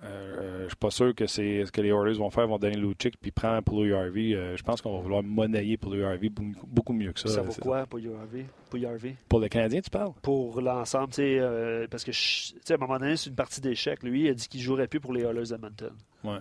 [0.04, 2.76] Euh, je suis pas sûr que c'est ce que les Oilers vont faire, vont donner
[2.76, 4.34] Lucic puis prendre pour Harvey.
[4.34, 6.30] Euh, je pense qu'on va vouloir monnayer pour Harvey
[6.66, 7.28] beaucoup mieux que ça.
[7.28, 8.46] Ça vaut quoi pour Harvey?
[8.70, 8.80] Pour,
[9.28, 10.12] pour le Canadien, tu parles?
[10.22, 14.02] Pour l'ensemble, euh, parce que à un moment donné, c'est une partie d'échec.
[14.02, 15.92] Lui, il a dit qu'il jouerait plus pour les Oilers Edmonton.
[16.24, 16.38] Ouais.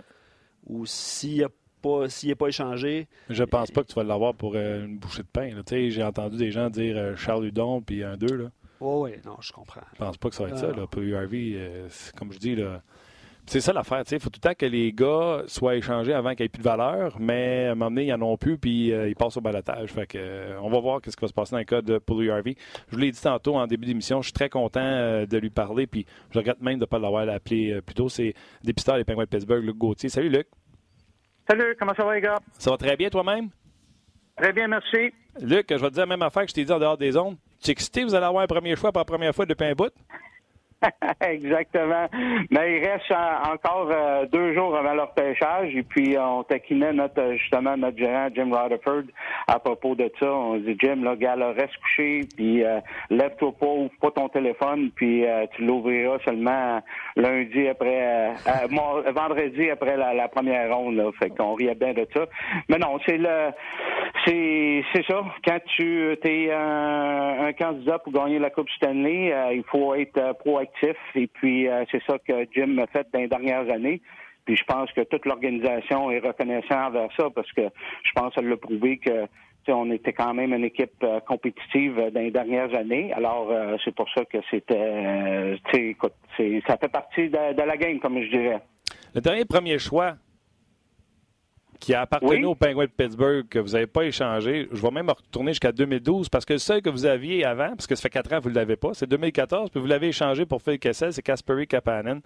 [0.66, 1.48] Ou s'il n'a
[1.80, 2.06] pas,
[2.38, 3.06] pas échangé.
[3.30, 5.50] Je pense pas que tu vas l'avoir pour une bouchée de pain.
[5.70, 8.50] J'ai entendu des gens dire Charles Hudon puis un 2.
[8.78, 9.80] Oui, oui, non, je comprends.
[9.94, 10.72] Je pense pas que ça va être ça.
[10.72, 11.56] Là, pour Harvey,
[12.16, 12.82] comme je dis, là,
[13.46, 14.02] c'est ça l'affaire.
[14.10, 16.58] Il faut tout le temps que les gars soient échangés avant qu'il n'y ait plus
[16.58, 19.36] de valeur, mais à un moment donné, ils n'en ont plus, puis euh, ils passent
[19.36, 19.92] au balotage.
[19.92, 21.98] Fait que, euh, on va voir ce qui va se passer dans le cas de
[21.98, 22.56] Paul Harvey.
[22.88, 25.50] Je vous l'ai dit tantôt en début d'émission, je suis très content euh, de lui
[25.50, 28.08] parler, puis je regrette même de ne pas l'avoir appelé plus tôt.
[28.08, 28.34] C'est
[28.64, 30.08] dépisteur des Penguins de Pittsburgh, Luc Gauthier.
[30.08, 30.48] Salut, Luc.
[31.48, 32.38] Salut, comment ça va, les gars?
[32.58, 33.50] Ça va très bien, toi-même?
[34.36, 35.12] Très bien, merci.
[35.40, 37.16] Luc, je vais te dire la même affaire que je t'ai dit en dehors des
[37.16, 37.36] ondes.
[37.62, 39.74] Tu es excité, vous allez avoir un premier choix pour la première fois depuis un
[39.74, 39.92] bout?
[41.20, 42.06] Exactement.
[42.50, 45.74] Mais il reste encore euh, deux jours avant leur pêchage.
[45.74, 49.04] Et puis, on taquinait notre, justement notre gérant, Jim Rutherford,
[49.48, 50.32] à propos de ça.
[50.32, 54.90] On dit, Jim, là, gars, reste couché, puis euh, lève-toi pas, ouvre pas ton téléphone,
[54.94, 56.80] puis euh, tu l'ouvriras seulement
[57.16, 58.32] lundi après,
[59.14, 60.96] vendredi après la, première ronde.
[60.96, 61.10] Là.
[61.18, 62.26] Fait qu'on riait bien de ça.
[62.68, 63.50] Mais non, c'est le,
[64.26, 65.22] c'est, ça.
[65.46, 70.36] Quand tu es un, un, candidat pour gagner la Coupe Stanley, il faut être
[71.14, 74.00] et puis, euh, c'est ça que Jim a fait dans les dernières années.
[74.44, 78.48] Puis je pense que toute l'organisation est reconnaissante envers ça parce que je pense qu'elle
[78.48, 79.26] l'a prouvé que
[79.72, 83.12] on était quand même une équipe euh, compétitive dans les dernières années.
[83.12, 86.14] Alors, euh, c'est pour ça que c'était, écoute,
[86.66, 88.60] ça fait partie de, la game, comme je dirais.
[89.14, 90.14] Le dernier premier choix
[91.80, 94.68] qui a appartenu aux Penguins de Pittsburgh, que vous n'avez pas échangé.
[94.72, 97.86] Je vais même retourner jusqu'à 2012, parce que le seul que vous aviez avant, parce
[97.86, 100.08] que ça fait quatre ans que vous ne l'avez pas, c'est 2014, puis vous l'avez
[100.08, 102.20] échangé pour Phil Kessel, c'est Kasperi Kapanen.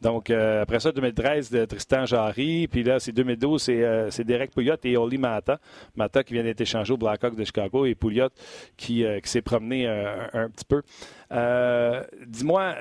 [0.00, 2.68] Donc, euh, après ça, 2013, de Tristan Jarry.
[2.68, 5.58] Puis là, c'est 2012, c'est, euh, c'est Derek Pouliot et Oli Mata.
[5.96, 8.28] Mata qui vient d'être échangé au Blackhawks de Chicago et Pouliot
[8.76, 10.82] qui, euh, qui s'est promené un, petit peu.
[12.26, 12.74] dis-moi,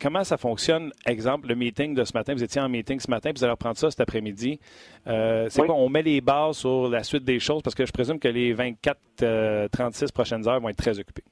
[0.00, 0.92] comment ça fonctionne?
[1.06, 2.34] Exemple, le meeting de ce matin?
[2.34, 4.60] Vous étiez en meeting ce matin, puis vous allez reprendre ça cet après-midi.
[5.06, 5.74] c'est quoi?
[5.74, 7.62] On met les bases sur la suite des choses?
[7.62, 11.24] Parce que je présume que les 24-36 prochaines heures vont être très occupées.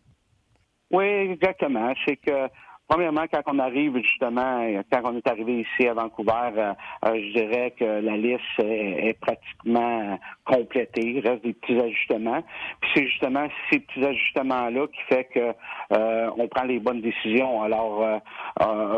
[0.90, 1.92] Oui, exactement.
[2.06, 2.48] C'est que
[2.88, 6.72] Premièrement, quand on arrive justement, quand on est arrivé ici à Vancouver, euh,
[7.04, 11.02] euh, je dirais que la liste est, pratiquement complétée.
[11.02, 12.42] Il reste des petits ajustements.
[12.80, 15.52] Puis c'est justement ces petits ajustements-là qui fait que
[15.92, 17.62] euh, on prend les bonnes décisions.
[17.62, 18.22] Alors,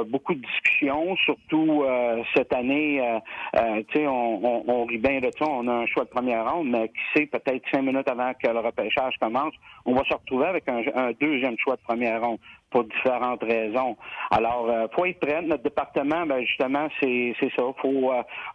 [0.06, 1.84] beaucoup de discussions, surtout
[2.34, 3.02] cette année.
[3.92, 5.46] sais, on, on, rit bien de ça.
[5.48, 8.48] On a un choix de première ronde, mais qui sait, peut-être cinq minutes avant que
[8.48, 12.38] le repêchage commence, on va se retrouver avec un, un deuxième choix de première ronde.
[12.70, 13.96] Pour différentes raisons.
[14.30, 15.42] Alors, il faut être prêt.
[15.42, 17.62] Notre département, ben, justement, c'est ça.
[17.80, 18.12] Faut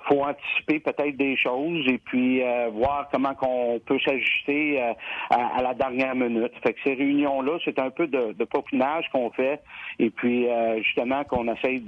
[0.07, 2.41] faut anticiper peut-être des choses et puis
[2.72, 4.82] voir comment qu'on peut s'ajuster
[5.30, 6.51] à, la dernière minute.
[6.63, 9.61] Fait que ces réunions-là, c'est un peu de, de peaufinage qu'on fait
[9.99, 10.47] et puis
[10.84, 11.84] justement qu'on essaye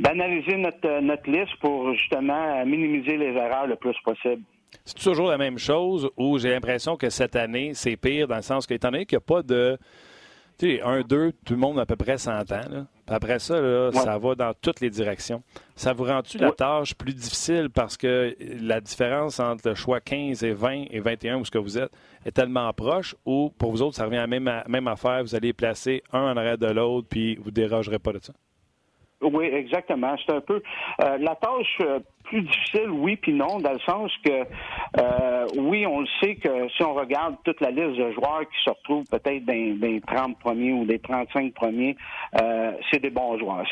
[0.00, 4.42] d'analyser notre notre liste pour justement minimiser les erreurs le plus possible.
[4.84, 8.42] C'est toujours la même chose ou j'ai l'impression que cette année, c'est pire dans le
[8.42, 9.78] sens qu'étant donné qu'il n'y a pas de.
[10.58, 12.86] Tu sais, un, deux, tout le monde a à peu près 100 ans.
[13.06, 15.42] Après ça, ça va dans toutes les directions.
[15.74, 20.42] Ça vous rend-tu la tâche plus difficile parce que la différence entre le choix 15
[20.44, 21.90] et 20 et 21 où ce que vous êtes
[22.24, 25.34] est tellement proche ou pour vous autres, ça revient à la même, même affaire, vous
[25.34, 28.32] allez placer un en arrière de l'autre puis vous ne dérogerez pas de ça?
[29.32, 30.14] Oui, exactement.
[30.24, 30.62] C'est un peu
[31.02, 34.44] euh, la tâche euh, plus difficile, oui puis non, dans le sens que
[35.00, 38.64] euh, oui, on le sait que si on regarde toute la liste de joueurs qui
[38.64, 41.96] se retrouvent peut-être dans, les 30 premiers ou des 35 premiers,
[42.90, 43.64] c'est des bons joueurs.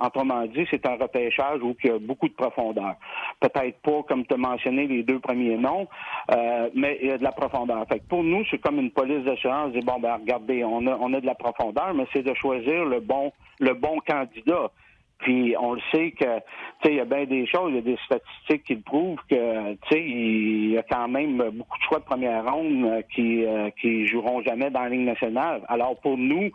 [0.00, 2.96] Autrement dit, c'est un repêchage où il y a beaucoup de profondeur.
[3.38, 5.86] Peut-être pas, comme tu as mentionné, les deux premiers noms,
[6.74, 7.86] mais il y a de la profondeur.
[7.88, 9.72] Fait pour nous, c'est comme une police d'assurance.
[9.84, 13.00] Bon, ben regardez, on a, on a de la profondeur, mais c'est de choisir le
[13.00, 14.70] bon, le bon candidat.
[15.24, 17.78] Puis on le sait que, tu sais, il y a bien des choses, il y
[17.78, 21.78] a des statistiques qui le prouvent que, tu sais, il y a quand même beaucoup
[21.78, 25.62] de choix de première ronde euh, qui euh, qui joueront jamais dans la ligne nationale.
[25.68, 26.50] Alors pour nous,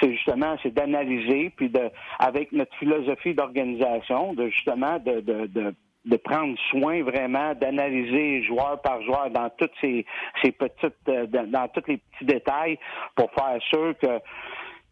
[0.00, 6.16] c'est justement, c'est d'analyser puis de, avec notre philosophie d'organisation, de justement de, de, de
[6.16, 10.06] prendre soin vraiment d'analyser joueur par joueur dans toutes ces,
[10.42, 12.78] ces petites euh, dans tous les petits détails
[13.16, 14.20] pour faire sûr que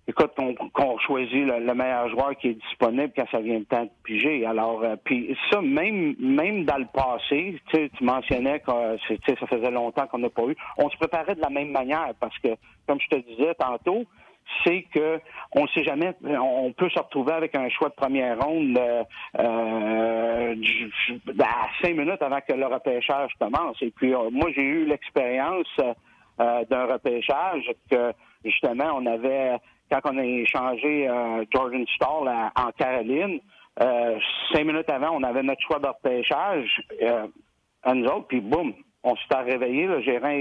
[0.09, 0.33] écoute,
[0.73, 4.47] qu'on choisit le, meilleur joueur qui est disponible quand ça vient le temps de piger.
[4.47, 8.97] Alors, euh, puis ça, même même dans le passé, tu mentionnais que euh,
[9.27, 10.57] ça faisait longtemps qu'on n'a pas eu.
[10.79, 12.49] On se préparait de la même manière parce que,
[12.87, 14.05] comme je te disais tantôt,
[14.65, 15.21] c'est que
[15.55, 19.05] on sait jamais, on peut se retrouver avec un choix de première ronde euh,
[19.39, 20.55] euh
[21.39, 23.77] à cinq minutes avant que le repêchage commence.
[23.83, 25.69] Et puis, moi, j'ai eu l'expérience
[26.39, 28.13] d'un repêchage que
[28.45, 29.59] justement, on avait
[29.91, 33.41] quand on a échangé euh, Jordan Stall en Caroline,
[33.81, 34.19] euh,
[34.53, 37.27] cinq minutes avant, on avait notre choix de repêchage, euh,
[37.95, 38.75] nous autres, puis boum,
[39.09, 40.37] on s'est réveillé, le gérant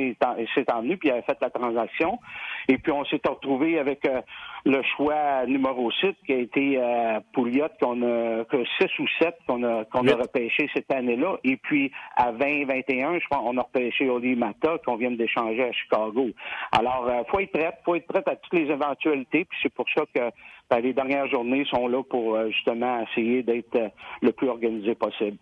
[0.53, 2.19] s'est envenu, puis il avait fait la transaction.
[2.67, 4.21] Et puis on s'est retrouvé avec euh,
[4.65, 9.35] le choix numéro 6 qui a été euh, Pouliot, qu'on a que 6 ou 7
[9.47, 11.37] qu'on a qu'on a repêché cette année-là.
[11.43, 15.71] Et puis à 20-21, je crois, on a repêché Oli Mata qu'on vient d'échanger à
[15.71, 16.27] Chicago.
[16.71, 19.85] Alors, euh, faut être prêt, faut être prêt à toutes les éventualités, puis c'est pour
[19.95, 20.29] ça que
[20.69, 23.77] ben, les dernières journées sont là pour euh, justement essayer d'être
[24.21, 25.37] le plus organisé possible.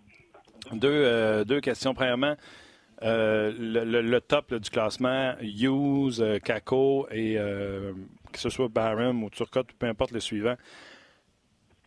[0.73, 1.93] Deux, deux questions.
[1.93, 2.36] Premièrement,
[3.03, 7.91] euh, le, top du classement, Hughes, euh, Kako et euh,
[8.31, 10.55] que ce soit Barham ou Turcotte, peu importe le suivant,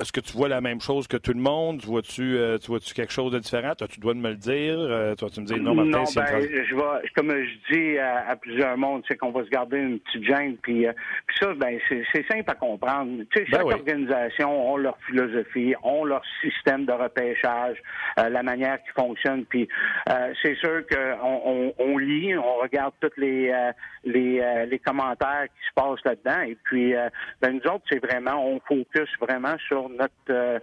[0.01, 1.83] est-ce que tu vois la même chose que tout le monde?
[1.85, 3.75] Vois-tu euh, tu vois-tu quelque chose de différent?
[3.75, 4.77] Toi, tu dois me le dire.
[4.79, 8.37] Euh, toi, tu me dis non, Martin, non, ben, je vais, comme je dis à,
[8.37, 10.57] plusieurs mondes, c'est qu'on va se garder une petite gêne.
[10.63, 10.93] Puis, euh,
[11.41, 13.25] ça, ben, c'est simple à comprendre.
[13.35, 17.79] Tu sais, ben chaque organisation a leur philosophie, ont leur système de repêchage,
[18.17, 19.45] la manière qui fonctionne.
[19.47, 19.69] Puis
[20.43, 23.53] c'est sûr qu'on on, lit, on regarde tous les,
[24.05, 26.43] les, les commentaires qui se passent là-dedans.
[26.43, 26.95] Et puis,
[27.43, 30.59] ben, nous autres, c'est vraiment, on focus vraiment sur notre euh,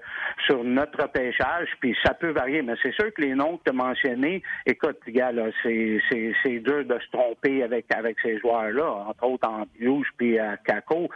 [0.45, 3.69] sur notre repêchage, puis ça peut varier, mais c'est sûr que les noms que tu
[3.69, 8.39] as mentionnés, écoute, gars, là, c'est, c'est, c'est dur de se tromper avec avec ces
[8.39, 11.09] joueurs-là, entre autres en Hughes puis à Kako.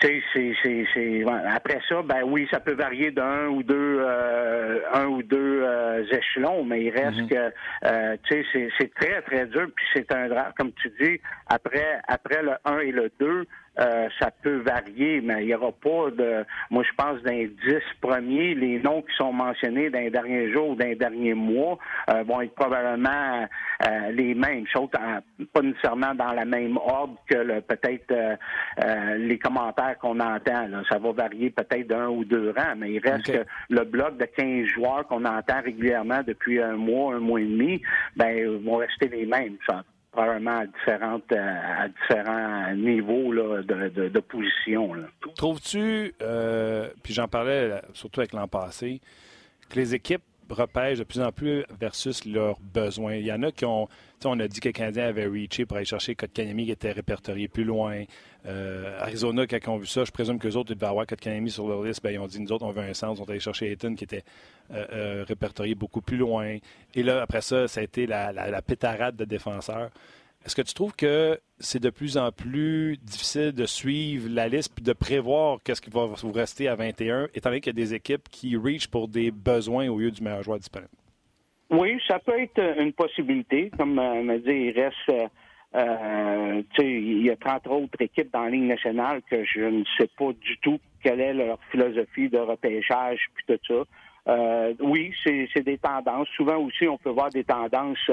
[0.00, 0.52] C'est, c'est,
[0.92, 5.62] c'est, Après ça, ben oui, ça peut varier d'un ou deux, euh, un ou deux
[5.62, 7.52] euh, échelons, mais il reste mm-hmm.
[7.82, 9.66] que, tu sais, c'est, très très dur.
[9.74, 13.46] Puis c'est un, comme tu dis, après après le 1 et le 2,
[13.80, 16.44] euh, ça peut varier, mais il n'y aura pas de.
[16.70, 20.70] Moi, je pense d'un dix premiers, les noms qui sont mentionnés dans les derniers jours
[20.70, 21.78] ou dans les derniers mois
[22.10, 23.48] euh, vont être probablement
[23.86, 28.38] euh, les mêmes, sauf pas nécessairement dans la même ordre que peut-être
[29.18, 30.68] les commentaires qu'on entend.
[30.88, 34.24] Ça va varier peut-être d'un ou deux rangs, mais il reste que le bloc de
[34.24, 37.82] 15 joueurs qu'on entend régulièrement depuis un mois, un mois et demi,
[38.16, 39.56] ben vont rester les mêmes.
[39.66, 39.82] Ça
[40.14, 44.92] probablement à, différentes, euh, à différents niveaux là, de, de, position.
[45.36, 49.00] Trouves-tu, euh, puis j'en parlais surtout avec l'an passé,
[49.68, 53.14] que les équipes repêchent de plus en plus versus leurs besoins?
[53.14, 53.88] Il y en a qui ont,
[54.24, 57.48] on a dit que les Canadiens avaient reaché pour aller chercher Kotkaniemi qui était répertorié
[57.48, 58.04] plus loin.
[58.46, 61.06] Euh, Arizona, quand ils ont vu ça, je présume que les autres, ils devaient avoir
[61.06, 62.02] Kotkaniemi sur leur liste.
[62.02, 63.18] Ben, ils ont dit, nous autres, on veut un sens.
[63.20, 64.24] On est allé chercher Ayton qui était
[64.70, 66.56] répertorié beaucoup plus loin.
[66.94, 69.90] Et là, après ça, ça a été la, la pétarade de défenseurs.
[70.44, 74.78] Est-ce que tu trouves que c'est de plus en plus difficile de suivre la liste
[74.78, 77.82] et de prévoir qu'est-ce qui va vous rester à 21, étant donné qu'il y a
[77.82, 80.90] des équipes qui reach pour des besoins au lieu du meilleur joueur disponible?
[81.70, 83.70] Oui, ça peut être une possibilité.
[83.78, 85.08] Comme euh, me dit, il reste.
[85.08, 85.26] Euh,
[85.76, 90.10] euh il y a 30 autres équipes dans la Ligue nationale que je ne sais
[90.18, 93.82] pas du tout quelle est leur philosophie de repêchage puis tout ça.
[94.28, 96.28] Euh, oui, c'est des tendances.
[96.36, 98.10] Souvent aussi, on peut voir des tendances.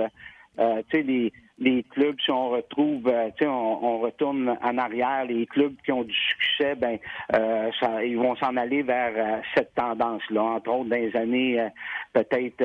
[0.59, 4.57] Euh, tu sais, les, les clubs, si on retrouve, euh, tu sais, on, on, retourne
[4.61, 6.97] en arrière, les clubs qui ont du succès, ben,
[7.33, 10.41] euh, ça, ils vont s'en aller vers euh, cette tendance-là.
[10.41, 11.65] Entre autres, dans les années
[12.11, 12.61] peut-être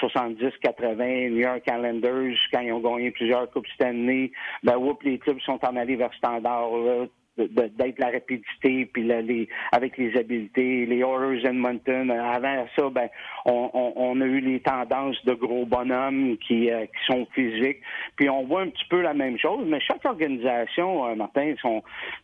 [0.00, 4.30] 70-80, New York Islanders, quand ils ont gagné plusieurs coupes Stanley,
[4.62, 7.06] ben, oups, les clubs sont en allés vers ce standard-là
[7.36, 10.86] d'être la rapidité puis les, avec les habiletés.
[10.86, 13.08] Les Oilers Edmonton, avant ça, ben,
[13.46, 17.80] on, on, on, a eu les tendances de gros bonhommes qui, euh, qui sont physiques.
[18.16, 21.82] Puis on voit un petit peu la même chose, mais chaque organisation, euh, Martin, sont,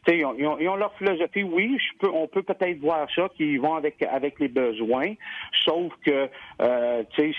[0.09, 1.43] ils ont, ils, ont, ils ont leur philosophie.
[1.43, 5.15] Oui, je peux, on peut peut-être voir ça, qu'ils vont avec, avec les besoins,
[5.65, 6.29] sauf que
[6.63, 7.33] euh, c'est,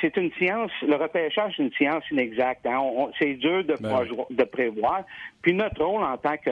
[0.00, 2.66] c'est une science, le repêchage, c'est une science inexacte.
[2.66, 2.80] Hein.
[3.18, 5.04] c'est dur de, ben de prévoir.
[5.42, 6.50] Puis notre rôle en tant que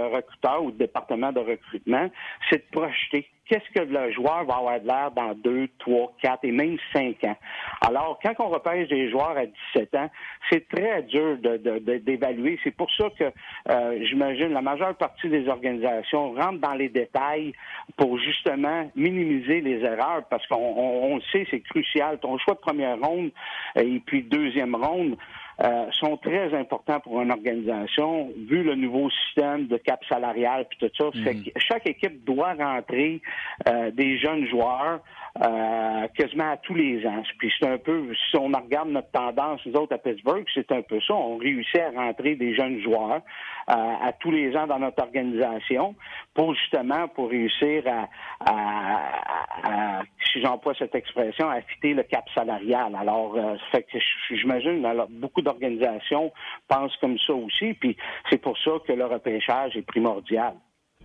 [0.61, 2.11] ou de département de recrutement,
[2.49, 6.45] c'est de projeter qu'est-ce que le joueur va avoir de l'air dans deux, trois, quatre
[6.45, 7.37] et même cinq ans.
[7.81, 10.11] Alors, quand on repêche des joueurs à 17 ans,
[10.49, 12.61] c'est très dur d'évaluer.
[12.62, 17.53] C'est pour ça que euh, j'imagine la majeure partie des organisations rentrent dans les détails
[17.97, 22.21] pour justement minimiser les erreurs parce qu'on le sait, c'est crucial.
[22.21, 23.31] Ton choix de première ronde
[23.75, 25.16] et puis deuxième ronde,
[25.63, 30.79] euh, sont très importants pour une organisation, vu le nouveau système de cap salarial puis
[30.79, 31.11] tout ça.
[31.15, 31.45] Mhm.
[31.57, 33.21] chaque équipe doit rentrer
[33.69, 35.01] euh, des jeunes joueurs
[35.39, 37.22] euh, quasiment à tous les ans.
[37.39, 40.83] Puis c'est un peu, si on regarde notre tendance, nous autres à Pittsburgh, c'est un
[40.83, 41.14] peu ça.
[41.14, 43.20] On réussit à rentrer des jeunes joueurs
[43.66, 45.95] à tous les ans dans notre organisation
[46.35, 48.09] pour justement pour réussir à,
[48.51, 50.03] à,
[50.33, 52.97] si j'emploie cette expression, à fitter le cap salarial.
[52.99, 53.37] Alors,
[53.70, 53.99] fait que
[54.31, 56.33] j'imagine alors beaucoup de organisations
[56.68, 57.97] pensent comme ça aussi, puis
[58.31, 60.55] c'est pour ça que le repêchage est primordial.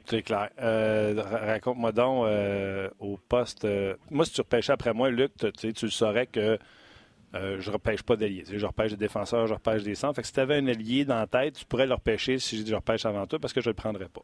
[0.08, 0.50] C'est clair.
[0.60, 3.66] Euh, raconte-moi donc euh, au poste.
[3.66, 6.58] Euh, moi, si tu repêchais après moi, Luc, tu, le saurais que
[7.34, 8.46] je repêche pas d'alliés.
[8.50, 10.16] Je repêche des défenseurs, je repêche des centres.
[10.16, 12.66] Fait que si tu avais un allié dans la tête, tu pourrais le repêcher si
[12.66, 14.22] je repêche avant toi parce que je le prendrais pas.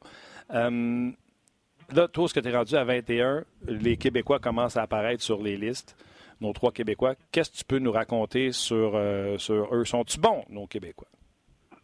[0.50, 5.42] là, toi, ce que tu es rendu à 21, les Québécois commencent à apparaître sur
[5.42, 5.98] les listes
[6.40, 7.16] nos trois Québécois.
[7.32, 9.00] Qu'est-ce que tu peux nous raconter sur,
[9.38, 9.84] sur eux?
[9.84, 11.08] Sont-ils bons, nos Québécois?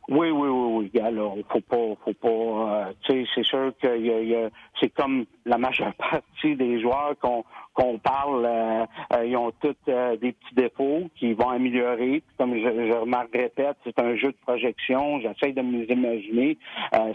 [0.10, 1.02] Oui, oui, oui, oui.
[1.02, 2.30] Alors, faut pas, faut pas.
[2.30, 4.50] Euh, tu sais, c'est sûr que a,
[4.80, 7.44] c'est comme la majeure partie des joueurs qu'on
[7.74, 12.24] qu'on parle, euh, euh, ils ont tous des petits défauts qui vont améliorer.
[12.38, 15.20] Comme je, je remarque, répète, c'est un jeu de projection.
[15.20, 16.58] J'essaie de me imaginer.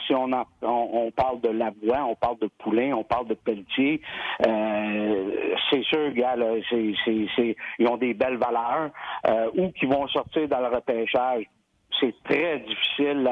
[0.06, 4.00] si on, on, on parle de Lavoie, on parle de Poulain, on parle de Pelletier,
[4.38, 8.90] c'est sûr, gars, là, c'est, c'est, ils ont des belles valeurs
[9.56, 11.46] ou qui vont sortir dans le repêchage
[12.00, 13.28] c'est très difficile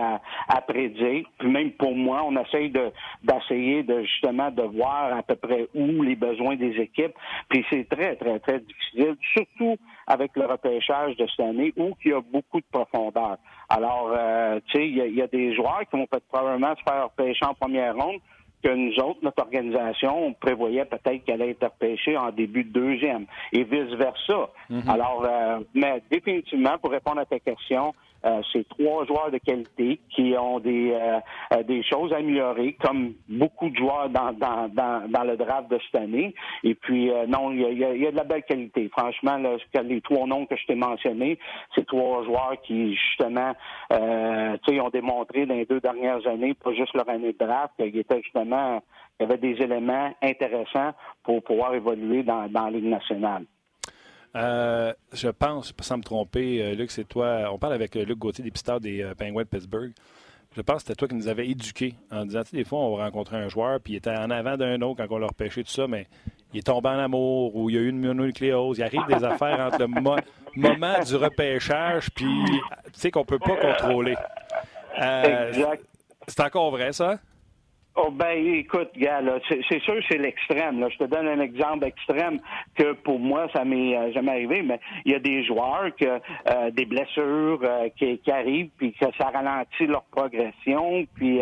[0.49, 1.25] à, prédire.
[1.39, 2.91] Puis même pour moi, on essaye de
[3.23, 7.15] d'essayer de justement de voir à peu près où les besoins des équipes.
[7.49, 12.11] Puis c'est très, très, très difficile, surtout avec le repêchage de cette année où il
[12.11, 13.37] y a beaucoup de profondeur.
[13.69, 17.05] Alors, euh, tu sais, il y, a des joueurs qui vont peut-être probablement se faire
[17.05, 18.21] repêcher en première ronde
[18.63, 22.73] que nous autres, notre organisation, on prévoyait peut-être qu'elle allait être repêchée en début de
[22.73, 24.51] deuxième et vice-versa.
[24.71, 24.91] Mm-hmm.
[24.91, 27.95] Alors, euh, mais définitivement, pour répondre à ta question,
[28.25, 31.19] euh, c'est trois joueurs de qualité qui ont des euh,
[31.55, 35.79] euh, des choses à améliorer, comme beaucoup de joueurs dans, dans, dans, le draft de
[35.87, 36.35] cette année.
[36.63, 38.89] Et puis, non, il y a, de la belle qualité.
[38.89, 41.39] Franchement, là, les trois noms que je t'ai mentionnés,
[41.75, 43.53] c'est trois joueurs qui, justement,
[43.91, 48.23] ont démontré dans les deux dernières années, pas juste leur année de draft, qu'ils étaient
[48.23, 48.83] justement,
[49.21, 50.93] y avait des éléments intéressants
[51.23, 53.45] pour pouvoir évoluer dans, dans la Ligue nationale.
[54.37, 57.51] Euh, je pense, sans me tromper, euh, Luc, c'est toi.
[57.53, 59.93] On parle avec euh, Luc Gauthier, dépisteur des Penguins de Pittsburgh.
[60.57, 62.81] Je pense que c'était toi qui nous avais éduqués en disant, tu sais, des fois,
[62.81, 65.29] on va rencontrer un joueur, puis il était en avant d'un autre quand on l'a
[65.29, 66.09] repêché, tout ça, mais
[66.53, 68.79] il est tombé en amour ou il y a eu une mononucléose.
[68.79, 73.57] Il arrive des affaires entre le moment du repêchage, puis, tu sais, qu'on peut pas
[73.57, 74.17] contrôler.
[76.27, 77.19] C'est encore vrai, ça?
[78.03, 80.87] Oh ben écoute, gars, c'est sûr c'est l'extrême.
[80.91, 82.39] Je te donne un exemple extrême
[82.75, 86.07] que pour moi ça m'est euh, jamais arrivé, mais il y a des joueurs que
[86.07, 91.41] euh, des blessures euh, qui, arrivent puis que ça ralentit leur progression, puis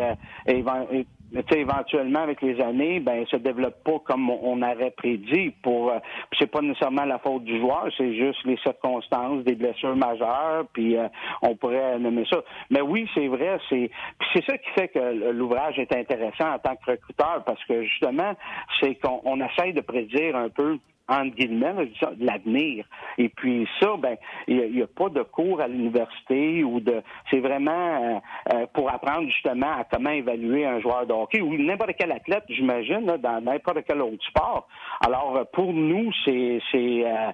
[1.32, 5.50] Mais tu sais, éventuellement, avec les années, ben, se développe pas comme on aurait prédit.
[5.62, 5.98] Pour, euh,
[6.38, 10.96] c'est pas nécessairement la faute du joueur, c'est juste les circonstances, des blessures majeures, puis
[10.96, 11.08] euh,
[11.42, 12.42] on pourrait nommer ça.
[12.70, 13.90] Mais oui, c'est vrai, c'est,
[14.32, 18.32] c'est ça qui fait que l'ouvrage est intéressant en tant que recruteur, parce que justement,
[18.80, 20.78] c'est qu'on essaye de prédire un peu
[21.08, 22.84] entre guillemets, de l'avenir.
[23.16, 27.02] Et puis ça, ben, il n'y a, pas de cours à l'université ou de.
[27.30, 31.56] C'est vraiment euh, euh, pour apprendre justement à comment évaluer un joueur de hockey ou
[31.56, 34.68] n'importe quel athlète, j'imagine, dans n'importe quel autre sport.
[35.04, 37.32] Alors pour nous, c'est euh,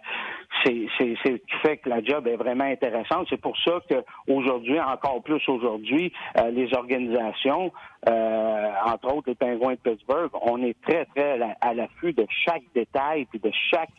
[0.62, 3.26] c'est ce qui fait que la job est vraiment intéressante.
[3.28, 6.12] C'est pour ça qu'aujourd'hui, encore plus aujourd'hui,
[6.52, 7.72] les organisations,
[8.06, 13.26] entre autres les Pingouins de Pittsburgh, on est très très à l'affût de chaque détail
[13.26, 13.90] puis de chaque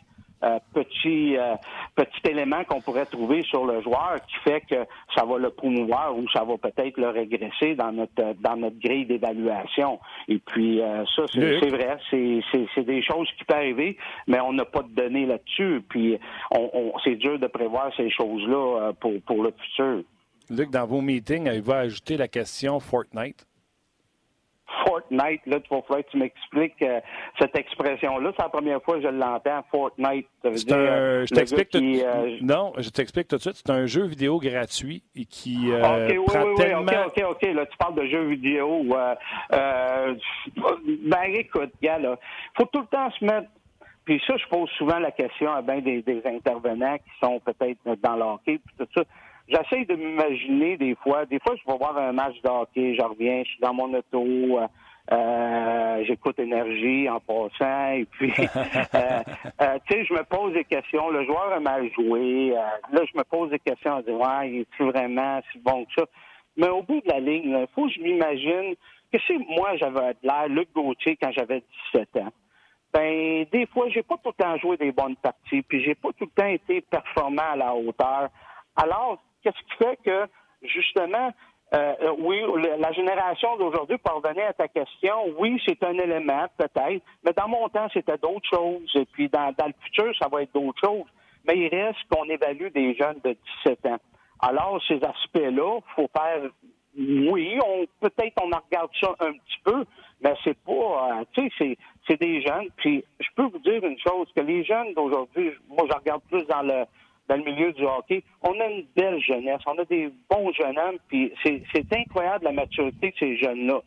[0.44, 1.54] euh, petit euh,
[1.94, 6.14] petit élément qu'on pourrait trouver sur le joueur qui fait que ça va le promouvoir
[6.14, 9.98] ou ça va peut-être le régresser dans notre dans notre grille d'évaluation.
[10.28, 14.66] Et puis euh, ça, c'est vrai, c'est des choses qui peuvent arriver, mais on n'a
[14.66, 15.82] pas de données là-dessus.
[15.88, 16.18] Puis
[16.50, 20.02] on, c'est dur de prévoir ces choses-là pour pour le futur.
[20.50, 23.46] Luc, dans vos meetings, il va ajouter la question Fortnite?
[24.84, 27.00] Fortnite, là, il faut que tu m'expliques euh,
[27.38, 28.32] cette expression-là.
[28.36, 30.26] C'est la première fois que je l'entends, Fortnite.
[30.42, 31.78] Ça veut dire, euh, je t'explique tout...
[31.78, 33.56] Euh, Non, je t'explique tout de suite.
[33.56, 36.82] C'est un jeu vidéo gratuit et qui euh, okay, prend oui, oui, tellement...
[36.82, 37.42] OK, OK, OK.
[37.54, 38.84] Là, tu parles de jeu vidéo.
[39.50, 40.16] ben,
[41.34, 42.18] écoute, gars, là,
[42.56, 43.48] faut tout le temps se mettre
[44.04, 47.80] puis ça, je pose souvent la question à bien des, des intervenants qui sont peut-être
[48.00, 49.02] dans l'hockey, puis tout ça
[49.48, 51.24] j'essaie de m'imaginer des fois.
[51.26, 53.92] Des fois, je vais voir un match de hockey, je reviens, je suis dans mon
[53.94, 54.66] auto, euh,
[55.12, 58.32] euh j'écoute énergie en passant, et puis,
[58.94, 59.22] euh,
[59.62, 61.10] euh, tu sais, je me pose des questions.
[61.10, 62.50] Le joueur a mal joué.
[62.50, 65.92] là, je me pose des questions en disant, ouais, il est vraiment si bon que
[66.00, 66.06] ça?
[66.56, 68.74] Mais au bout de la ligne, il faut que je m'imagine
[69.12, 72.32] que si moi, j'avais l'air Luc Gauthier quand j'avais 17 ans,
[72.92, 76.08] ben des fois, j'ai pas tout le temps joué des bonnes parties, puis j'ai pas
[76.18, 78.28] tout le temps été performant à la hauteur.
[78.74, 80.26] Alors, Qu'est-ce qui fait que,
[80.62, 81.30] justement,
[81.72, 82.42] euh, euh, oui,
[82.80, 87.46] la génération d'aujourd'hui, pour revenir à ta question, oui, c'est un élément, peut-être, mais dans
[87.46, 88.90] mon temps, c'était d'autres choses.
[88.96, 91.06] Et puis, dans, le futur, ça va être d'autres choses.
[91.46, 93.98] Mais il reste qu'on évalue des jeunes de 17 ans.
[94.40, 96.50] Alors, ces aspects-là, faut faire
[96.98, 99.84] oui, on peut-être on en regarde ça un petit peu,
[100.22, 101.76] mais c'est pas euh, tu sais,
[102.08, 102.70] c'est des jeunes.
[102.78, 106.42] Puis je peux vous dire une chose, que les jeunes d'aujourd'hui, moi je regarde plus
[106.46, 106.86] dans le
[107.28, 108.22] dans le milieu du hockey.
[108.42, 112.52] On a une belle jeunesse, on a des bons jeunes hommes, puis c'est incroyable la
[112.52, 113.80] maturité de ces jeunes-là.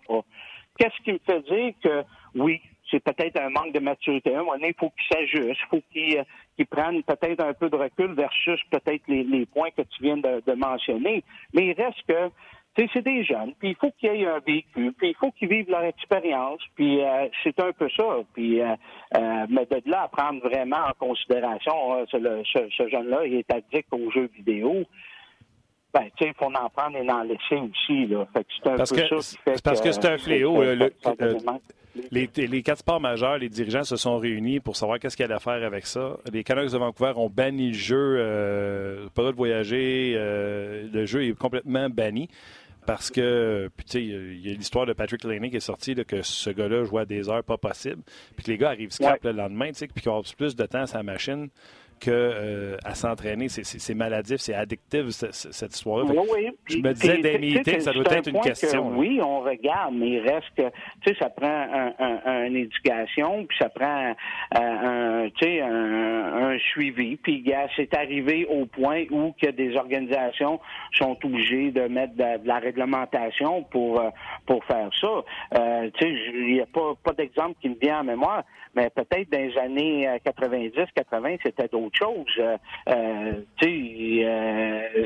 [0.78, 2.04] Qu'est-ce qui me fait dire que
[2.36, 4.34] oui, c'est peut-être un manque de maturité.
[4.34, 7.54] À un moment donné, il faut qu'ils s'ajustent, il faut qu'ils euh, prennent peut-être un
[7.54, 11.24] peu de recul versus peut-être les, points que tu viens de, de mentionner.
[11.54, 12.32] Mais il reste que
[12.94, 15.70] c'est des jeunes, puis il faut qu'ils aient un vécu, puis il faut qu'ils vivent
[15.70, 18.20] leur expérience, puis euh, c'est un peu ça.
[18.34, 18.76] Puis, euh,
[19.16, 21.74] euh, mais de là à prendre vraiment en considération
[22.12, 24.84] ce, jeune-là, il est addict aux jeux vidéo.
[25.94, 28.06] Ben, tu sais, il faut en prendre et en laisser aussi.
[28.06, 28.28] Là.
[28.32, 30.62] Fait que c'est un parce peu que, ça Parce que c'est un fléau.
[32.12, 35.32] les, les, quatre sports majeurs, les dirigeants se sont réunis pour savoir qu'est-ce qu'il y
[35.32, 36.18] a à faire avec ça.
[36.32, 41.90] Les Canucks de Vancouver ont banni le jeu, pas de voyager, le jeu est complètement
[41.90, 42.30] banni
[42.90, 45.94] parce que, puis tu sais, il y a l'histoire de Patrick Laney qui est sortie,
[45.94, 48.02] que ce gars-là jouait à des heures pas possibles,
[48.36, 50.66] puis que les gars arrivent scrap le lendemain, tu sais, puis qu'ils ont plus de
[50.66, 51.50] temps à sa machine
[52.00, 53.50] que euh, à s'entraîner.
[53.50, 56.12] C'est maladif, c'est addictif, cette histoire-là.
[56.32, 58.98] Oui, je me disais meetings, ça doit être une question.
[58.98, 60.70] oui, on regarde, mais il reste que,
[61.02, 61.94] tu sais, ça prend
[62.46, 64.16] une éducation, puis ça prend
[64.58, 67.18] euh, un, tu sais, un, suivi.
[67.18, 67.44] Puis,
[67.76, 70.60] c'est arrivé au point où que des organisations
[70.94, 74.10] sont obligées de mettre de, la réglementation pour euh,
[74.46, 75.24] pour faire ça.
[75.54, 78.44] tu sais, il n'y a pas, pas d'exemple qui me vient en mémoire,
[78.76, 82.26] mais peut-être dans les années 90, 80, c'était d'autres chose.
[82.40, 82.58] Euh,
[82.90, 83.34] euh,
[83.64, 85.06] euh,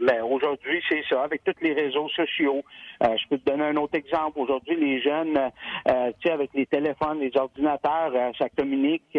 [0.00, 2.62] mais aujourd'hui, c'est ça, avec tous les réseaux sociaux.
[3.00, 4.40] je peux te donner un autre exemple.
[4.40, 5.38] Aujourd'hui, les jeunes,
[5.86, 9.16] avec les téléphones, les ordinateurs, ça communique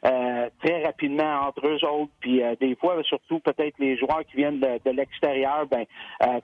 [0.00, 2.12] très rapidement entre eux autres.
[2.20, 5.84] Puis des fois, surtout peut-être les joueurs qui viennent de, l'extérieur, ben,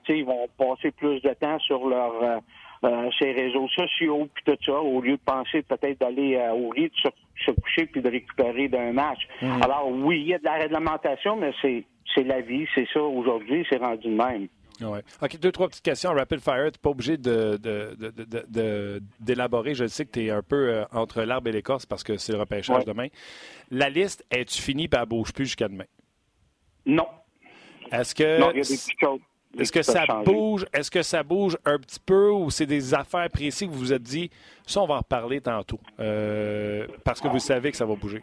[0.09, 2.41] ils vont passer plus de temps sur leur
[2.83, 6.73] euh, ces réseaux sociaux, puis tout ça, au lieu de penser peut-être d'aller euh, au
[6.73, 7.11] lit, de
[7.45, 9.19] se, coucher puis de récupérer d'un match.
[9.41, 9.61] Mm.
[9.61, 11.83] Alors oui, il y a de la réglementation, mais c'est
[12.15, 14.47] c'est la vie, c'est ça aujourd'hui, c'est rendu de même.
[14.81, 15.01] Ouais.
[15.21, 16.13] OK, deux, trois petites questions.
[16.13, 19.71] Rapid Fire, tu n'es pas obligé d'élaborer.
[19.71, 22.15] De, Je sais que tu es un peu euh, entre l'arbre et l'écorce parce que
[22.17, 23.07] c'est le repêchage demain.
[23.71, 25.83] La liste, est-tu finie et elle bouge plus jusqu'à demain?
[26.85, 27.07] Non.
[27.91, 28.39] Est-ce que.
[28.39, 29.19] Non, il y a des petites choses.
[29.57, 30.65] Est-ce que ça bouge?
[30.73, 33.93] Est-ce que ça bouge un petit peu ou c'est des affaires précises que vous vous
[33.93, 34.29] êtes dit,
[34.65, 38.21] ça, on va en reparler tantôt, euh, parce que vous savez que ça va bouger?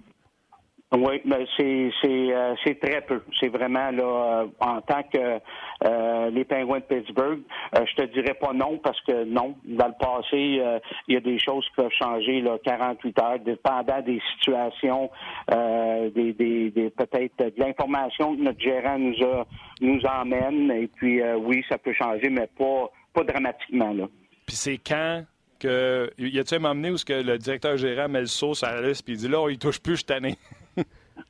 [0.93, 3.21] Oui, mais c'est c'est euh, c'est très peu.
[3.41, 5.41] C'est vraiment là euh, en tant que
[5.85, 7.41] euh, les Pingouins de Pittsburgh,
[7.75, 9.57] je te dirais pas non parce que non.
[9.65, 10.63] Dans le passé,
[11.09, 15.11] il y a des choses qui peuvent changer là 48 heures, dépendant des situations,
[15.51, 19.45] des, des, des peut-être de l'information que notre gérant nous a
[19.81, 20.71] nous emmène.
[20.71, 24.05] Et puis oui, ça peut changer, mais pas pas dramatiquement là.
[24.47, 25.25] Puis c'est quand
[25.59, 28.69] que y a-t-il un moment donné où que le directeur gérant met le saut sur
[28.69, 30.37] la liste puis il dit là, il touche plus, je année?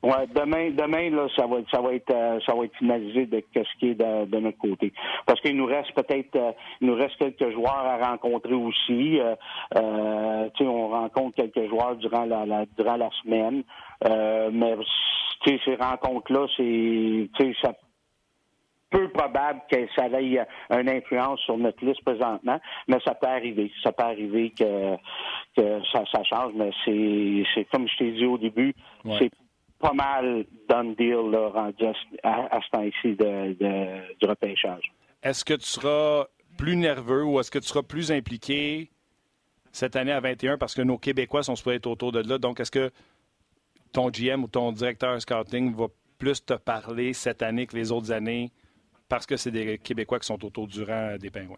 [0.03, 3.43] Ouais, demain, demain là, ça va, ça va être, euh, ça va être finalisé de
[3.55, 4.93] ce qui est de, notre côté.
[5.27, 9.21] Parce qu'il nous reste peut-être, euh, il nous reste quelques joueurs à rencontrer aussi.
[9.21, 13.63] Euh, on rencontre quelques joueurs durant la, la durant la semaine.
[14.53, 14.77] mais
[15.45, 17.73] ces rencontres-là, c'est, ça
[18.91, 23.73] peu probable que ça ait une influence sur notre liste présentement, mais ça peut arriver.
[23.83, 24.97] Ça peut arriver que,
[25.57, 28.75] que ça, ça change, mais c'est, c'est comme je t'ai dit au début,
[29.19, 29.31] c'est
[29.79, 31.51] pas mal done deal là,
[32.23, 33.53] à, ce temps-ci de,
[34.19, 34.93] du repêchage.
[35.23, 38.91] Est-ce que tu seras plus nerveux ou est-ce que tu seras plus impliqué
[39.73, 42.39] cette année à 21 parce que nos Québécois sont supposés être autour de là?
[42.39, 42.91] Donc, est-ce que
[43.93, 45.87] ton GM ou ton directeur scouting va
[46.19, 48.51] plus te parler cette année que les autres années
[49.09, 51.57] parce que c'est des Québécois qui sont autour du rang des Pingouins?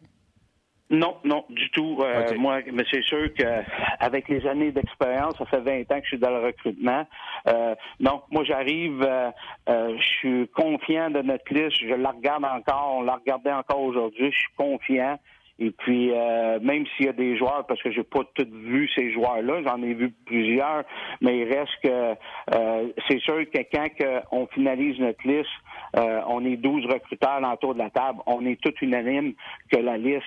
[0.90, 1.98] Non, non, du tout.
[2.00, 6.08] Euh, moi, mais c'est sûr qu'avec les années d'expérience, ça fait 20 ans que je
[6.08, 7.06] suis dans le recrutement.
[7.46, 9.30] Euh, non, moi j'arrive, euh,
[9.68, 11.76] je suis confiant de notre liste.
[11.80, 14.32] Je la regarde encore, on la regardait encore aujourd'hui.
[14.32, 15.18] Je suis confiant.
[15.60, 18.88] Et puis, euh, même s'il y a des joueurs, parce que j'ai pas tout vu
[18.94, 20.84] ces joueurs-là, j'en ai vu plusieurs,
[21.20, 22.14] mais il reste que
[22.54, 23.88] euh, c'est sûr que quand
[24.30, 25.50] on finalise notre liste,
[25.96, 29.32] euh, on est 12 recruteurs autour de la table, on est tout unanime
[29.72, 30.22] que la liste,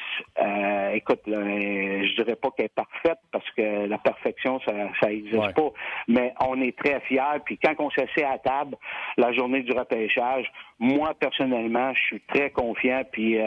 [0.93, 5.69] écoute, je dirais pas qu'elle est parfaite parce que la perfection, ça, ça existe pas,
[6.09, 7.39] mais on est très fiers.
[7.45, 8.75] Puis quand on s'assied à table,
[9.17, 13.03] la journée du repêchage, moi personnellement, je suis très confiant.
[13.11, 13.37] Puis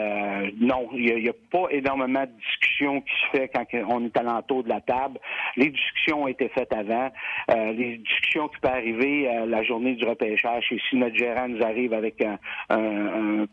[0.59, 4.17] non, il n'y a, a pas énormément de discussions qui se fait quand on est
[4.17, 5.19] à l'entour de la table.
[5.55, 7.11] Les discussions ont été faites avant.
[7.51, 11.47] Euh, les discussions qui peuvent arriver euh, la journée du repêchage, et si notre gérant
[11.47, 12.37] nous arrive avec un,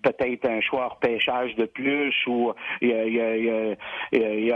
[0.02, 4.50] peut-être un choix repêchage de plus ou il y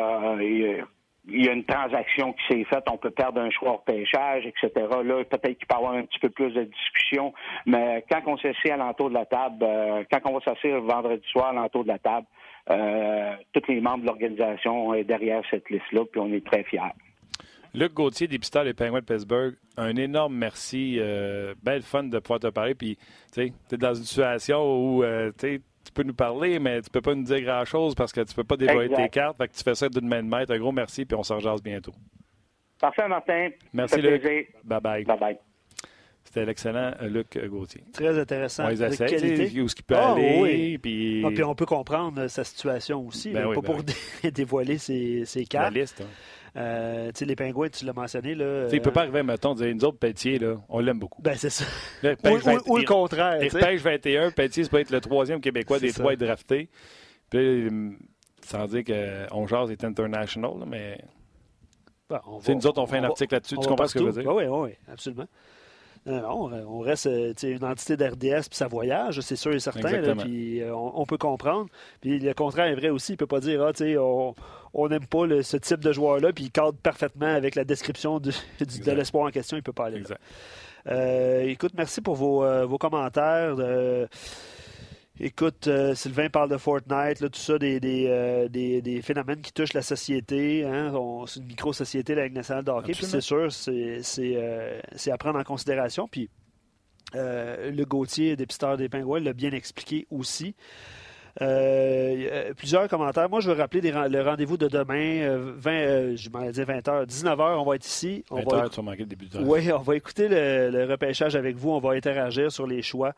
[1.49, 4.71] a, une transaction qui s'est faite, on peut perdre un choix repêchage, etc.
[5.05, 7.33] Là, peut-être qu'il peut y avoir un petit peu plus de discussion,
[7.67, 11.27] mais quand on s'assied à l'entour de la table, euh, quand on va s'asseoir vendredi
[11.29, 12.27] soir à l'entour de la table,
[12.67, 16.81] tous les membres de l'organisation est derrière cette liste-là, puis on est très fiers.
[17.77, 20.97] Luc Gauthier, dépisteur des Penguins de Pittsburgh, un énorme merci.
[20.99, 22.75] Euh, belle fun de pouvoir te parler.
[22.75, 22.97] Puis,
[23.35, 25.61] tu es dans une situation où euh, tu
[25.95, 28.57] peux nous parler, mais tu peux pas nous dire grand-chose parce que tu peux pas
[28.57, 29.37] dévoiler tes cartes.
[29.37, 30.55] Fait que tu fais ça d'une main de maître.
[30.55, 31.93] Un gros merci, puis on s'en jase bientôt.
[32.81, 33.51] Parfait, Martin.
[33.75, 34.23] Merci, Luc.
[34.65, 35.05] Bye-bye.
[35.05, 35.37] Bye-bye.
[36.37, 37.83] C'était l'excellent euh, Luc Gauthier.
[37.95, 38.69] Très intéressant.
[38.69, 39.59] ils qualité.
[39.63, 40.77] Où ce qu'il peut ah, aller.
[40.77, 41.23] Puis...
[41.25, 43.31] Ah, puis on peut comprendre euh, sa situation aussi.
[43.31, 43.83] Ben pas ben pour
[44.35, 45.73] dévoiler ses, ses cartes.
[45.73, 46.03] La liste.
[46.03, 46.59] Hein.
[46.59, 48.35] Euh, les pingouins, tu l'as mentionné.
[48.35, 51.23] Là, il ne peut pas arriver, mettons, dire nous autres, Pelletier, là, on l'aime beaucoup.
[51.23, 51.65] Ben, c'est ça.
[52.03, 53.43] ou, le contraire.
[53.43, 56.69] Il pêche 21, Pelletier, ça peut être le troisième Québécois des trois draftés.
[57.31, 57.71] Puis,
[58.43, 61.01] sans dire qu'on jase est international, mais.
[62.11, 63.57] Ben, nous autres, on fait un article là-dessus.
[63.57, 64.35] Tu comprends ce que je veux dire?
[64.35, 65.27] Oui, oui, absolument.
[66.07, 70.15] Non, on reste euh, une entité d'RDS puis ça voyage, c'est sûr et certain.
[70.15, 71.69] puis euh, on, peut comprendre.
[72.01, 73.13] Puis le contraire est vrai aussi.
[73.13, 73.73] Il ne peut pas dire ah,
[74.73, 78.93] on n'aime pas ce type de joueur-là, puis il cadre parfaitement avec la description de
[78.93, 79.57] l'espoir en question.
[79.57, 80.17] Il ne peut pas aller là.
[80.89, 83.57] Euh, écoute, merci pour vos, vos commentaires.
[85.19, 89.41] Écoute, euh, Sylvain parle de Fortnite, là, tout ça, des, des, euh, des, des, phénomènes
[89.41, 90.65] qui touchent la société.
[90.65, 90.93] Hein?
[91.27, 92.93] C'est une micro-société, la Ligue nationale de hockey.
[92.93, 96.07] Puis c'est sûr, c'est euh, à prendre en considération.
[96.07, 96.29] Puis
[97.15, 100.55] le Gauthier, dépisteur des Pingouins, l'a bien expliqué aussi.
[101.39, 103.31] plusieurs commentaires.
[103.31, 107.65] Moi, je veux rappeler le rendez-vous de demain, 20, je m'en dit 20h, 19h, on
[107.65, 108.23] va être ici.
[108.31, 111.37] On 20 va tu vas le début de Oui, on va écouter le, le repêchage
[111.37, 113.15] avec vous, on va interagir sur les choix.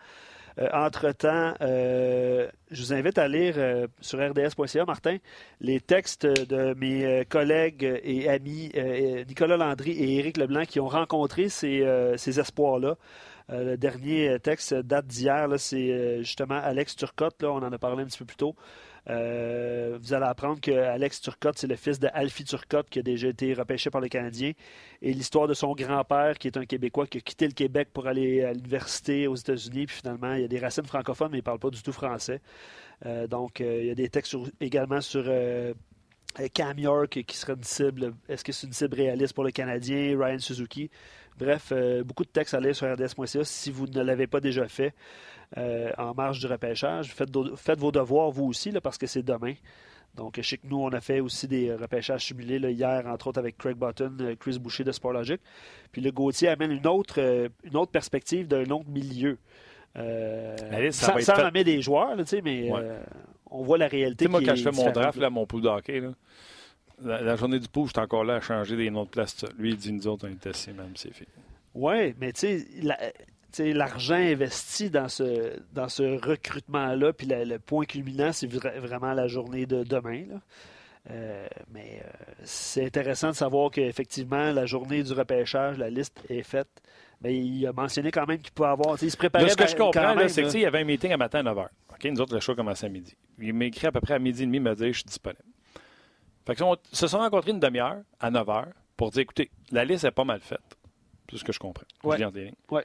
[0.58, 5.18] Euh, entre-temps, euh, je vous invite à lire euh, sur rds.ca, Martin,
[5.60, 8.72] les textes de mes collègues et amis
[9.28, 11.84] Nicolas Landry et Éric Leblanc qui ont rencontré ces,
[12.40, 12.96] espoirs-là.
[13.50, 15.48] le dernier texte date d'hier.
[15.58, 17.42] C'est justement Alex Turcotte.
[17.44, 18.54] On en a parlé un petit peu plus tôt.
[19.10, 23.02] Euh, vous allez apprendre que Alex Turcotte, c'est le fils de Alfie Turcotte qui a
[23.02, 24.52] déjà été repêché par les Canadiens.
[25.00, 28.06] Et l'histoire de son grand-père, qui est un Québécois, qui a quitté le Québec pour
[28.06, 29.86] aller à l'université aux États-Unis.
[29.86, 31.92] Puis finalement, il y a des racines francophones, mais il ne parle pas du tout
[31.92, 32.40] français.
[33.06, 35.24] Euh, donc, euh, il y a des textes également sur
[36.54, 38.14] Cam York qui serait une cible.
[38.28, 40.16] Est-ce que c'est une cible réaliste pour les Canadiens?
[40.18, 40.90] Ryan Suzuki.
[41.38, 41.72] Bref,
[42.04, 44.92] beaucoup de textes à lire sur RDS.ca si vous ne l'avez pas déjà fait.
[45.56, 47.14] Euh, en marge du repêchage.
[47.14, 47.30] Faites,
[47.80, 49.54] vos devoirs, vous aussi, là, parce que c'est demain.
[50.14, 53.38] Donc, je sais que nous, on a fait aussi des repêchages simulés hier, entre autres
[53.38, 55.40] avec Craig Button, euh, Chris Boucher de Sportlogic.
[55.90, 59.38] Puis le Gauthier amène une autre, euh, une autre perspective d'un autre milieu.
[59.94, 62.70] Sans, sans nommer des joueurs, mais
[63.50, 64.28] on voit la réalité.
[64.28, 66.02] moi, quand je fais mon draft, là, mon pool d'hockey,
[67.02, 69.44] la, journée du pool, je suis encore là à changer des noms de place.
[69.58, 71.28] Lui, il dit nous autres, on est assis, même, c'est fait.
[71.74, 72.66] Oui, mais tu
[73.52, 79.28] sais, l'argent investi dans ce, dans ce recrutement-là, puis le point culminant, c'est vraiment la
[79.28, 80.24] journée de demain.
[81.10, 86.42] Euh, mais euh, c'est intéressant de savoir qu'effectivement, la journée du repêchage, la liste est
[86.42, 86.68] faite.
[87.20, 88.96] Mais il a mentionné quand même qu'il pouvait avoir.
[89.02, 89.48] Il se préparait.
[89.48, 91.68] ce que je comprends, c'est qu'il y avait un meeting à matin à 9 h.
[91.90, 93.16] OK, nous autres, le show commençait à midi.
[93.40, 95.04] Il m'a écrit à peu près à midi et demi, il m'a dit Je suis
[95.04, 95.42] disponible.
[96.46, 96.62] Fait que,
[96.92, 98.66] se sont rencontrés une demi-heure à 9 h
[98.96, 100.78] pour dire Écoutez, la liste est pas mal faite.
[101.30, 101.86] C'est ce que je comprends.
[102.04, 102.18] Ouais.
[102.18, 102.84] Je ouais.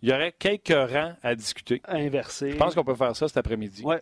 [0.00, 1.80] Il y aurait quelques rangs à discuter.
[1.84, 2.52] À inverser.
[2.52, 3.82] Je pense qu'on peut faire ça cet après-midi.
[3.84, 3.96] Oui.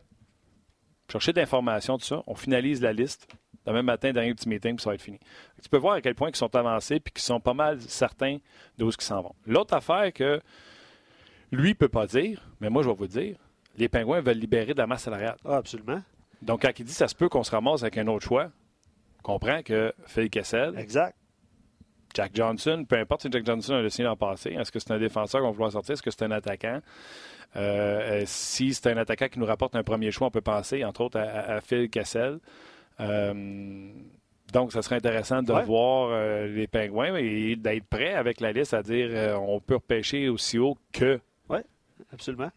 [1.10, 2.22] Chercher d'informations, tout ça.
[2.26, 3.28] On finalise la liste.
[3.66, 5.18] Demain matin, dernier petit meeting, puis ça va être fini.
[5.62, 8.38] Tu peux voir à quel point ils sont avancés puis qu'ils sont pas mal certains
[8.78, 9.34] d'où ils s'en vont.
[9.46, 10.40] L'autre affaire que
[11.52, 13.36] lui ne peut pas dire, mais moi je vais vous dire,
[13.76, 15.36] les Pingouins veulent libérer de la masse salariale.
[15.44, 16.02] Ah, absolument.
[16.42, 18.50] Donc quand il dit ça se peut qu'on se ramasse avec un autre choix,
[19.22, 21.16] comprend que Phil Kessel, exact.
[22.14, 24.90] Jack Johnson, peu importe si Jack Johnson a le signé l'an passé, est-ce que c'est
[24.90, 26.80] un défenseur qu'on va vouloir sortir, est-ce que c'est un attaquant?
[27.56, 30.84] Euh, euh, si c'est un attaquant qui nous rapporte un premier choix, on peut penser,
[30.84, 32.38] entre autres, à, Phil Cassel.
[33.00, 33.92] Euh,
[34.52, 36.10] donc, ça serait intéressant de voir
[36.46, 40.76] les Pingouins et d'être prêt avec la liste à dire on peut repêcher aussi haut
[40.92, 41.20] que.
[41.48, 41.58] Oui,
[42.12, 42.50] absolument.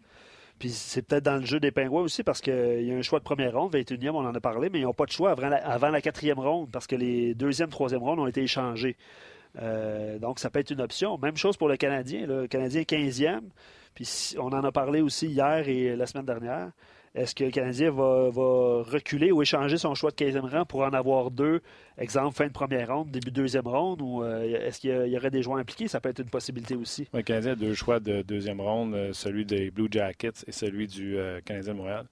[0.59, 3.19] Puis c'est peut-être dans le jeu des Pingouins aussi parce qu'il y a un choix
[3.19, 5.49] de première ronde, 21e, on en a parlé, mais ils n'ont pas de choix avant
[5.49, 8.95] la, avant la quatrième ronde parce que les deuxième, troisième rondes ont été échangés.
[9.61, 11.17] Euh, donc, ça peut être une option.
[11.17, 12.25] Même chose pour le Canadien.
[12.25, 13.41] Le Canadien 15e.
[13.93, 16.71] Puis on en a parlé aussi hier et la semaine dernière.
[17.15, 18.31] Est-ce que le Canadien va,
[18.83, 21.61] reculer ou échanger son choix de 15e rang pour en avoir deux,
[21.97, 25.29] exemple fin de première ronde, début de deuxième ronde, ou euh, est-ce qu'il y, aurait
[25.29, 25.87] des joueurs impliqués?
[25.87, 27.07] Ça peut être une possibilité aussi.
[27.13, 30.87] Le Canadien a deux choix de deuxième ronde, euh, celui des Blue Jackets et celui
[30.87, 32.05] du Canadien de Montréal.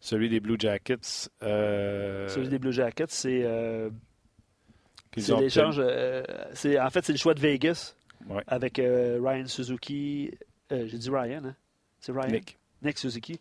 [0.00, 1.30] Celui des Blue Jackets.
[1.40, 3.44] Celui des Blue Jackets, c'est
[5.20, 5.76] c'est l'échange.
[5.78, 6.22] Euh,
[6.80, 7.94] en fait, c'est le choix de Vegas
[8.46, 10.30] avec euh, Ryan Suzuki.
[10.72, 11.56] Euh, j'ai dit Ryan, hein?
[12.00, 12.30] C'est Ryan?
[12.30, 12.58] Nick.
[12.82, 13.38] Nick Suzuki.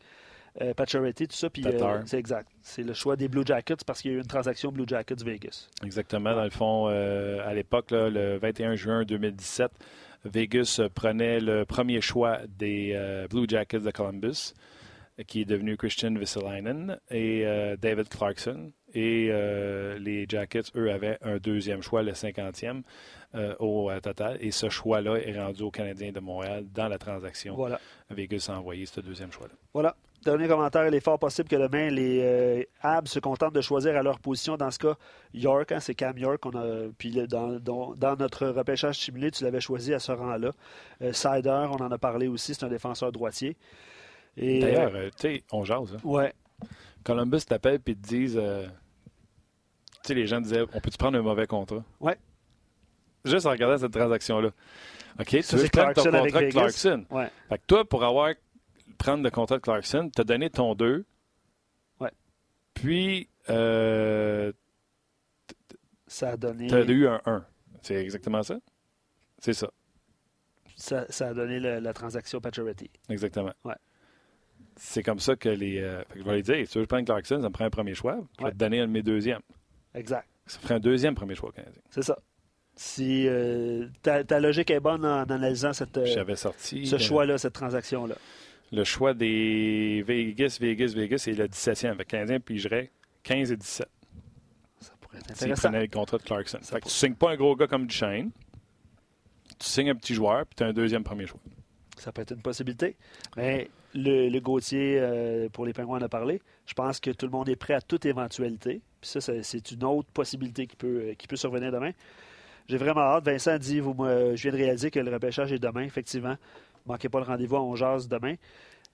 [0.75, 1.49] Pacioretty, tout ça.
[1.49, 1.65] Puis,
[2.05, 2.49] c'est exact.
[2.61, 5.23] C'est le choix des Blue Jackets parce qu'il y a eu une transaction Blue Jackets
[5.23, 5.69] Vegas.
[5.83, 6.35] Exactement.
[6.35, 9.71] Dans le fond, à l'époque, le 21 juin 2017,
[10.25, 14.53] Vegas prenait le premier choix des Blue Jackets de Columbus,
[15.27, 17.45] qui est devenu Christian Visselainen et
[17.79, 18.71] David Clarkson.
[18.93, 22.83] Et euh, les Jackets, eux, avaient un deuxième choix, le 50e
[23.33, 24.37] euh, au total.
[24.39, 27.55] Et ce choix-là est rendu aux Canadiens de Montréal dans la transaction.
[27.55, 27.79] Voilà.
[28.11, 29.55] Vegas a envoyé ce deuxième choix-là.
[29.73, 29.95] Voilà.
[30.23, 33.95] Dernier commentaire, il est fort possible que demain, les euh, Abs se contentent de choisir
[33.97, 34.55] à leur position.
[34.55, 34.95] Dans ce cas,
[35.33, 36.45] York, hein, c'est Cam York.
[36.45, 40.51] On a, puis dans, dans, notre repêchage simulé, tu l'avais choisi à ce rang-là.
[41.11, 43.57] Sider, on en a parlé aussi, c'est un défenseur droitier.
[44.37, 45.93] D'ailleurs, tu sais, on jase.
[45.93, 45.99] Hein?
[46.03, 46.33] Ouais.
[47.03, 48.39] Columbus t'appelle et te disent
[50.03, 51.81] tu sais, les gens disaient, on peut-tu prendre un mauvais contrat?
[52.01, 52.17] Ouais.
[53.23, 54.49] Juste en regardant cette transaction-là.
[55.17, 57.05] OK, tu veux prendre ton contrat de Clarkson?
[57.09, 57.31] Ouais.
[57.47, 58.33] Fait que toi, pour avoir
[59.03, 61.05] prendre le contrat de Clarkson, tu as donné ton 2.
[61.99, 62.11] Ouais.
[62.73, 64.53] Puis, euh,
[66.07, 66.67] ça a donné.
[66.67, 67.45] Tu as eu un 1.
[67.81, 68.59] C'est exactement ça?
[69.39, 69.69] C'est ça.
[70.77, 71.05] ça.
[71.09, 71.29] ça.
[71.29, 72.89] a donné la transaction Pacioretty.
[73.09, 73.53] Exactement.
[73.65, 73.75] Ouais.
[74.77, 75.79] C'est comme ça que les.
[75.81, 77.93] Euh, je vais lui dire, si tu veux prendre Clarkson, ça me prend un premier
[77.93, 78.19] choix.
[78.39, 79.41] Je vais te donner un de mes deuxièmes.
[79.93, 80.27] Exact.
[80.45, 81.81] Ça ferait un deuxième premier choix canadien.
[81.89, 82.17] C'est ça.
[82.75, 88.15] Si euh, ta, logique est bonne en, analysant cette, euh, sorti, ce choix-là, cette transaction-là.
[88.73, 91.91] Le choix des Vegas, Vegas, Vegas, c'est le 17e.
[91.91, 92.89] Avec Canadien pigerait
[93.21, 93.87] 15 et 17.
[94.79, 95.45] Ça pourrait être intéressant.
[95.45, 96.57] S'il prenait le contrat de Clarkson.
[96.63, 98.31] Fait que tu signes pas un gros gars comme Duchesne.
[99.59, 101.39] Tu signes un petit joueur, puis tu as un deuxième premier choix.
[101.99, 102.95] Ça peut être une possibilité.
[103.37, 106.41] Mais le, le Gauthier, euh, pour les Pingouins, en a parlé.
[106.65, 108.81] Je pense que tout le monde est prêt à toute éventualité.
[108.99, 111.91] Puis ça, c'est une autre possibilité qui peut, euh, qui peut survenir demain.
[112.67, 113.25] J'ai vraiment hâte.
[113.25, 116.37] Vincent dit vous, je viens de réaliser que le repêchage est demain, effectivement.
[116.85, 118.35] Manquez pas le rendez-vous On Jase demain.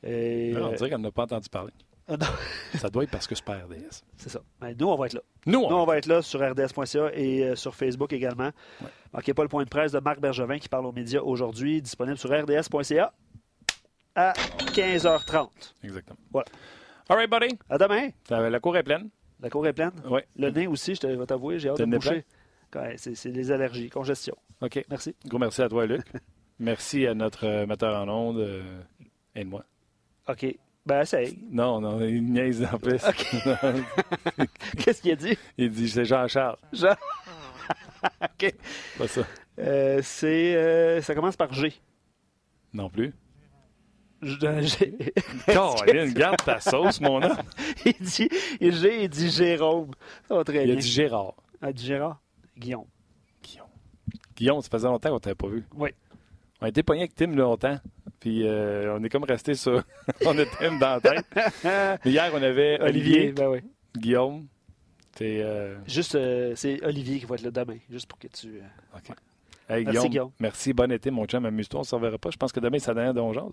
[0.04, 1.74] Et, on dirait qu'on n'a pas entendu parler.
[2.08, 2.18] Ah,
[2.78, 4.02] ça doit être parce que c'est pas RDS.
[4.18, 4.42] C'est ça.
[4.62, 5.22] Mais nous, on va être là.
[5.46, 8.52] Nous, on, va être là sur RDS.ca et euh, sur Facebook également.
[8.82, 8.88] Ouais.
[9.14, 12.18] Manquez pas le point de presse de Marc Bergevin qui parle aux médias aujourd'hui, disponible
[12.18, 13.14] sur RDS.ca
[14.16, 15.50] à 15h30.
[15.84, 16.18] Exactement.
[16.32, 16.48] Voilà.
[17.10, 17.58] All right, buddy.
[17.70, 18.10] À demain.
[18.30, 19.10] La cour est pleine.
[19.42, 19.92] La cour est pleine?
[20.10, 20.22] Oui.
[20.36, 22.26] Le nez aussi, je vais t'avouer, j'ai hâte de boucher.
[22.98, 24.36] c'est les allergies, congestion.
[24.62, 24.84] OK.
[24.90, 25.16] Merci.
[25.26, 26.06] Gros merci à toi, Luc.
[26.60, 28.82] merci à notre euh, metteur en ondes euh,
[29.36, 29.64] et moi.
[30.28, 30.46] OK.
[30.86, 31.38] Ben, essaye.
[31.52, 32.98] Non, non, il niaise en plus.
[34.78, 35.38] Qu'est-ce qu'il a dit?
[35.58, 36.58] Il dit c'est Jean-Charles.
[36.74, 36.96] Jean.
[38.22, 38.56] OK.
[38.98, 39.22] Pas ça.
[39.60, 40.56] Euh, c'est.
[40.56, 41.74] Euh, ça commence par G.
[42.74, 43.14] Non plus.
[44.22, 44.98] G.
[45.46, 47.38] Caroline, garde ta sauce, mon homme.
[47.86, 48.30] il dit
[48.60, 49.92] G, il dit Jérôme.
[50.28, 50.76] Ça va très il bien.
[50.76, 51.36] a dit Gérard.
[51.62, 52.20] Ah, dit Gérard?
[52.58, 52.86] Guillaume.
[53.44, 53.68] Guillaume.
[54.36, 55.66] Guillaume, ça faisait longtemps qu'on t'avait pas vu.
[55.76, 55.90] Oui.
[56.62, 57.78] On a été pognés avec Tim longtemps.
[58.20, 59.82] Puis euh, on est comme resté sur.
[60.26, 61.26] on a Tim dans la tête.
[62.04, 63.60] Mais hier, on avait Olivier, ben oui.
[63.98, 64.48] Guillaume.
[65.16, 65.42] C'est.
[65.42, 65.76] Euh...
[65.88, 68.62] Juste, euh, c'est Olivier qui va être là demain, juste pour que tu.
[68.94, 69.16] OK.
[69.70, 70.32] Hey, merci, Guillaume, Guillaume.
[70.40, 71.46] Merci, bon été, mon chum.
[71.46, 72.32] Amuse-toi, on ne se reverra pas.
[72.32, 73.52] Je pense que demain, c'est la dernière Donjons.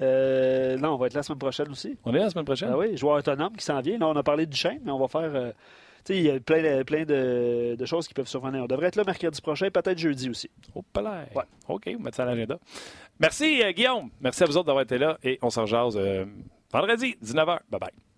[0.00, 1.96] Euh, non, on va être là la semaine prochaine aussi.
[2.04, 2.70] On est là la semaine prochaine?
[2.72, 3.96] Ah oui, joueur autonome qui s'en vient.
[3.96, 5.52] Là, on a parlé du chien, mais on va faire.
[6.08, 8.64] Il y a plein, plein de, de, choses qui peuvent survenir.
[8.64, 10.50] On devrait être là mercredi prochain, peut-être jeudi aussi.
[10.74, 11.28] Oh, palais.
[11.34, 11.44] Ouais.
[11.68, 12.58] OK, on va mettre ça à l'agenda.
[13.20, 14.10] Merci, euh, Guillaume.
[14.20, 16.24] Merci à vous autres d'avoir été là et on s'en jase euh,
[16.72, 17.60] vendredi, 19h.
[17.70, 18.11] Bye bye.